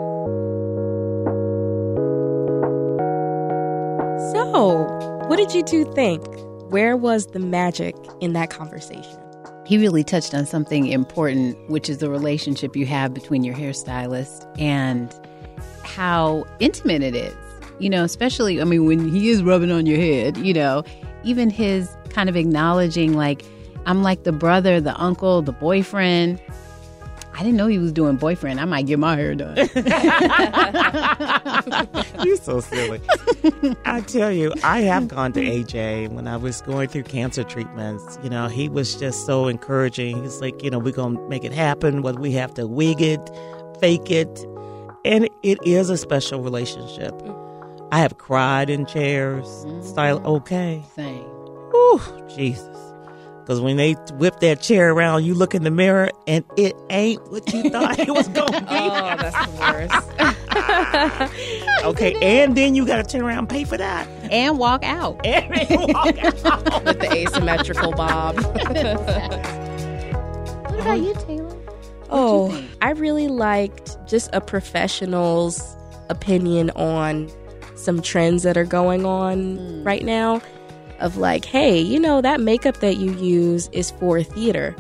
So, 4.61 4.85
what 5.27 5.37
did 5.37 5.55
you 5.55 5.63
two 5.63 5.91
think? 5.95 6.23
Where 6.71 6.95
was 6.95 7.29
the 7.29 7.39
magic 7.39 7.97
in 8.21 8.35
that 8.35 8.51
conversation? 8.51 9.19
He 9.65 9.79
really 9.79 10.05
touched 10.05 10.35
on 10.35 10.45
something 10.45 10.87
important, 10.89 11.57
which 11.71 11.89
is 11.89 11.97
the 11.97 12.11
relationship 12.11 12.77
you 12.77 12.85
have 12.85 13.15
between 13.15 13.43
your 13.43 13.55
hairstylist 13.55 14.47
and 14.61 15.19
how 15.83 16.45
intimate 16.59 17.03
it 17.03 17.15
is. 17.15 17.35
You 17.79 17.89
know, 17.89 18.05
especially, 18.05 18.61
I 18.61 18.65
mean, 18.65 18.85
when 18.85 19.09
he 19.09 19.31
is 19.31 19.43
rubbing 19.43 19.71
on 19.71 19.87
your 19.87 19.97
head, 19.97 20.37
you 20.37 20.53
know, 20.53 20.85
even 21.25 21.49
his 21.49 21.89
kind 22.11 22.29
of 22.29 22.37
acknowledging, 22.37 23.15
like, 23.15 23.43
I'm 23.87 24.03
like 24.03 24.25
the 24.25 24.33
brother, 24.33 24.79
the 24.79 24.95
uncle, 25.01 25.41
the 25.41 25.53
boyfriend. 25.53 26.39
I 27.41 27.43
didn't 27.43 27.57
know 27.57 27.69
he 27.69 27.79
was 27.79 27.91
doing 27.91 28.17
boyfriend. 28.17 28.61
I 28.61 28.67
might 28.67 28.85
get 28.85 28.99
my 28.99 29.17
hair 29.17 29.35
done. 29.35 29.57
You're 32.23 32.37
so 32.37 32.61
silly. 32.61 33.01
I 33.87 34.03
tell 34.03 34.31
you, 34.31 34.53
I 34.63 34.83
have 34.83 35.09
gone 35.09 35.33
to 35.33 35.41
AJ 35.41 36.11
when 36.11 36.29
I 36.29 36.37
was 36.37 36.61
going 36.61 36.91
through 36.91 37.05
cancer 37.05 37.43
treatments. 37.43 38.19
You 38.23 38.29
know, 38.29 38.49
he 38.49 38.69
was 38.69 38.95
just 38.95 39.25
so 39.25 39.49
encouraging. 39.49 40.23
He's 40.23 40.43
like, 40.43 40.63
you 40.63 40.69
know, 40.69 40.79
we're 40.79 40.93
going 40.93 41.17
to 41.17 41.29
make 41.31 41.43
it 41.43 41.55
happen, 41.55 42.03
whether 42.03 42.21
we 42.21 42.33
have 42.33 42.53
to 42.55 42.67
wig 42.67 43.01
it, 43.01 43.31
fake 43.81 44.11
it. 44.11 44.45
And 45.07 45.27
it 45.43 45.59
is 45.65 45.89
a 45.89 45.97
special 45.97 46.43
relationship. 46.43 47.15
I 47.91 48.01
have 48.01 48.19
cried 48.19 48.69
in 48.69 48.85
chairs. 48.85 49.47
Mm-hmm. 49.47 49.81
Style, 49.81 50.23
okay. 50.27 50.83
Same. 50.95 51.25
Ooh, 51.75 52.03
Jesus. 52.37 52.90
Because 53.41 53.61
when 53.61 53.77
they 53.77 53.93
whip 54.15 54.41
that 54.41 54.61
chair 54.61 54.93
around, 54.93 55.25
you 55.25 55.35
look 55.35 55.55
in 55.55 55.63
the 55.65 55.71
mirror 55.71 56.11
and 56.27 56.45
it 56.57 56.75
ain't 56.91 57.31
what 57.31 57.53
you 57.53 57.71
thought 57.71 57.99
it 57.99 58.11
was 58.11 58.29
going 58.29 58.53
to 58.53 58.61
be. 58.61 58.67
Oh, 58.71 59.17
that's 59.19 59.47
the 59.47 59.53
worst. 59.61 59.95
okay, 61.85 62.15
and 62.23 62.57
then 62.57 62.75
you 62.75 62.87
got 62.87 62.97
to 62.97 63.05
turn 63.05 63.23
around 63.23 63.39
and 63.39 63.49
pay 63.49 63.65
for 63.65 63.77
that. 63.77 64.09
And 64.31 64.59
walk 64.59 64.85
out. 64.85 65.21
And 65.27 65.93
walk 65.93 66.19
out. 66.25 66.85
With 66.85 67.01
the 67.01 67.13
asymmetrical 67.13 67.93
bob. 67.93 68.37
What 70.71 70.81
about 70.81 71.01
you, 71.01 71.15
Taylor? 71.27 71.57
Oh, 72.11 72.63
I 72.83 72.91
really 72.91 73.29
liked 73.29 73.97
just 74.09 74.29
a 74.33 74.41
professional's 74.41 75.77
opinion 76.09 76.71
on 76.71 77.31
some 77.77 78.03
trends 78.03 78.43
that 78.43 78.57
are 78.57 78.65
going 78.65 79.07
on 79.07 79.57
hmm. 79.57 79.85
right 79.85 80.05
now. 80.05 80.43
Of 81.01 81.17
like, 81.17 81.45
hey, 81.47 81.81
you 81.81 81.99
know, 81.99 82.21
that 82.21 82.41
makeup 82.41 82.77
that 82.79 82.97
you 82.97 83.13
use 83.15 83.69
is 83.73 83.91
for 83.93 84.23
theater. 84.23 84.77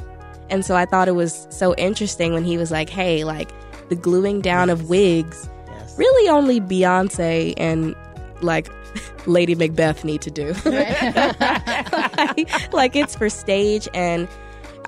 And 0.51 0.65
so 0.65 0.77
I 0.77 0.85
thought 0.85 1.09
it 1.09 1.13
was 1.13 1.47
so 1.51 1.75
interesting 1.77 2.35
when 2.35 2.45
he 2.45 2.59
was 2.59 2.71
like, 2.71 2.91
hey, 2.91 3.25
like 3.25 3.51
the 3.89 3.97
gluing 3.97 4.41
down 4.41 4.69
of 4.71 4.89
wigs, 4.91 5.49
Yes. 5.69 5.99
really 5.99 6.29
only 6.29 6.61
Beyonce 6.61 7.55
and 7.57 7.95
like 8.43 8.69
Lady 9.27 9.55
Macbeth 9.55 10.05
need 10.05 10.21
to 10.23 10.31
do. 10.31 10.53
like, 10.65 12.73
like 12.73 12.97
it's 12.97 13.15
for 13.15 13.29
stage 13.29 13.89
and 13.95 14.29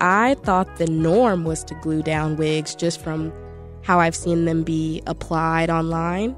I 0.00 0.34
thought 0.42 0.76
the 0.76 0.86
norm 0.86 1.44
was 1.44 1.62
to 1.64 1.74
glue 1.76 2.02
down 2.02 2.36
wigs 2.36 2.74
just 2.74 3.00
from 3.00 3.32
how 3.82 4.00
I've 4.00 4.16
seen 4.16 4.44
them 4.44 4.64
be 4.64 5.02
applied 5.06 5.70
online. 5.70 6.36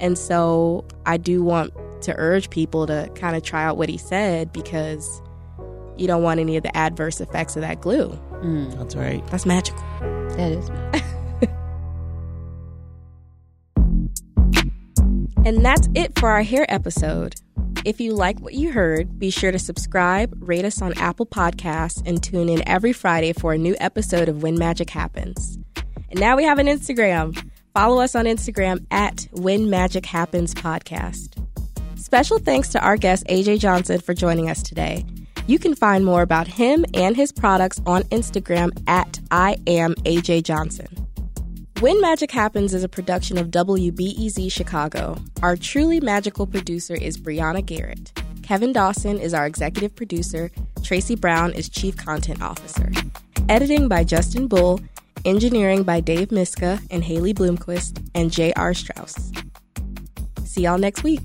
And 0.00 0.18
so 0.18 0.84
I 1.06 1.16
do 1.16 1.42
want 1.42 1.72
to 2.04 2.14
urge 2.16 2.50
people 2.50 2.86
to 2.86 3.10
kind 3.14 3.36
of 3.36 3.42
try 3.42 3.64
out 3.64 3.76
what 3.76 3.88
he 3.88 3.98
said 3.98 4.52
because 4.52 5.22
you 5.96 6.06
don't 6.06 6.22
want 6.22 6.40
any 6.40 6.56
of 6.56 6.62
the 6.62 6.76
adverse 6.76 7.20
effects 7.20 7.56
of 7.56 7.62
that 7.62 7.80
glue. 7.80 8.08
Mm. 8.42 8.76
That's 8.78 8.96
right. 8.96 9.26
That's 9.28 9.46
magical. 9.46 9.82
That 10.36 10.52
is 10.52 10.70
And 15.46 15.62
that's 15.62 15.88
it 15.94 16.18
for 16.18 16.30
our 16.30 16.42
hair 16.42 16.64
episode. 16.70 17.34
If 17.84 18.00
you 18.00 18.14
like 18.14 18.40
what 18.40 18.54
you 18.54 18.72
heard, 18.72 19.18
be 19.18 19.28
sure 19.28 19.52
to 19.52 19.58
subscribe, 19.58 20.34
rate 20.40 20.64
us 20.64 20.80
on 20.80 20.96
Apple 20.96 21.26
Podcasts, 21.26 22.02
and 22.06 22.22
tune 22.22 22.48
in 22.48 22.66
every 22.66 22.94
Friday 22.94 23.34
for 23.34 23.52
a 23.52 23.58
new 23.58 23.76
episode 23.78 24.30
of 24.30 24.42
When 24.42 24.58
Magic 24.58 24.88
Happens. 24.88 25.58
And 26.08 26.18
now 26.18 26.34
we 26.36 26.44
have 26.44 26.58
an 26.58 26.66
Instagram. 26.66 27.50
Follow 27.74 28.00
us 28.00 28.14
on 28.14 28.24
Instagram 28.24 28.86
at 28.90 29.28
When 29.32 29.68
Magic 29.68 30.06
Happens 30.06 30.54
Podcast. 30.54 31.44
Special 32.04 32.38
thanks 32.38 32.68
to 32.68 32.80
our 32.84 32.98
guest 32.98 33.24
AJ 33.28 33.60
Johnson 33.60 33.98
for 33.98 34.12
joining 34.12 34.50
us 34.50 34.62
today. 34.62 35.06
You 35.46 35.58
can 35.58 35.74
find 35.74 36.04
more 36.04 36.20
about 36.20 36.46
him 36.46 36.84
and 36.92 37.16
his 37.16 37.32
products 37.32 37.80
on 37.86 38.02
Instagram 38.04 38.78
at 38.86 39.18
I 39.30 39.56
am 39.66 39.94
AJ 40.04 40.42
Johnson. 40.44 40.86
When 41.80 41.98
Magic 42.02 42.30
Happens 42.30 42.74
is 42.74 42.84
a 42.84 42.90
production 42.90 43.38
of 43.38 43.50
WBEZ 43.50 44.52
Chicago. 44.52 45.16
Our 45.42 45.56
truly 45.56 45.98
magical 45.98 46.46
producer 46.46 46.92
is 46.94 47.16
Brianna 47.16 47.64
Garrett. 47.64 48.12
Kevin 48.42 48.74
Dawson 48.74 49.18
is 49.18 49.32
our 49.32 49.46
executive 49.46 49.96
producer. 49.96 50.50
Tracy 50.82 51.14
Brown 51.14 51.54
is 51.54 51.70
chief 51.70 51.96
content 51.96 52.42
officer. 52.42 52.92
Editing 53.48 53.88
by 53.88 54.04
Justin 54.04 54.46
Bull. 54.46 54.78
Engineering 55.24 55.84
by 55.84 56.00
Dave 56.00 56.30
Miska 56.30 56.80
and 56.90 57.02
Haley 57.02 57.32
Bloomquist 57.32 58.06
and 58.14 58.30
J.R. 58.30 58.74
Strauss. 58.74 59.32
See 60.44 60.64
y'all 60.64 60.76
next 60.76 61.02
week. 61.02 61.22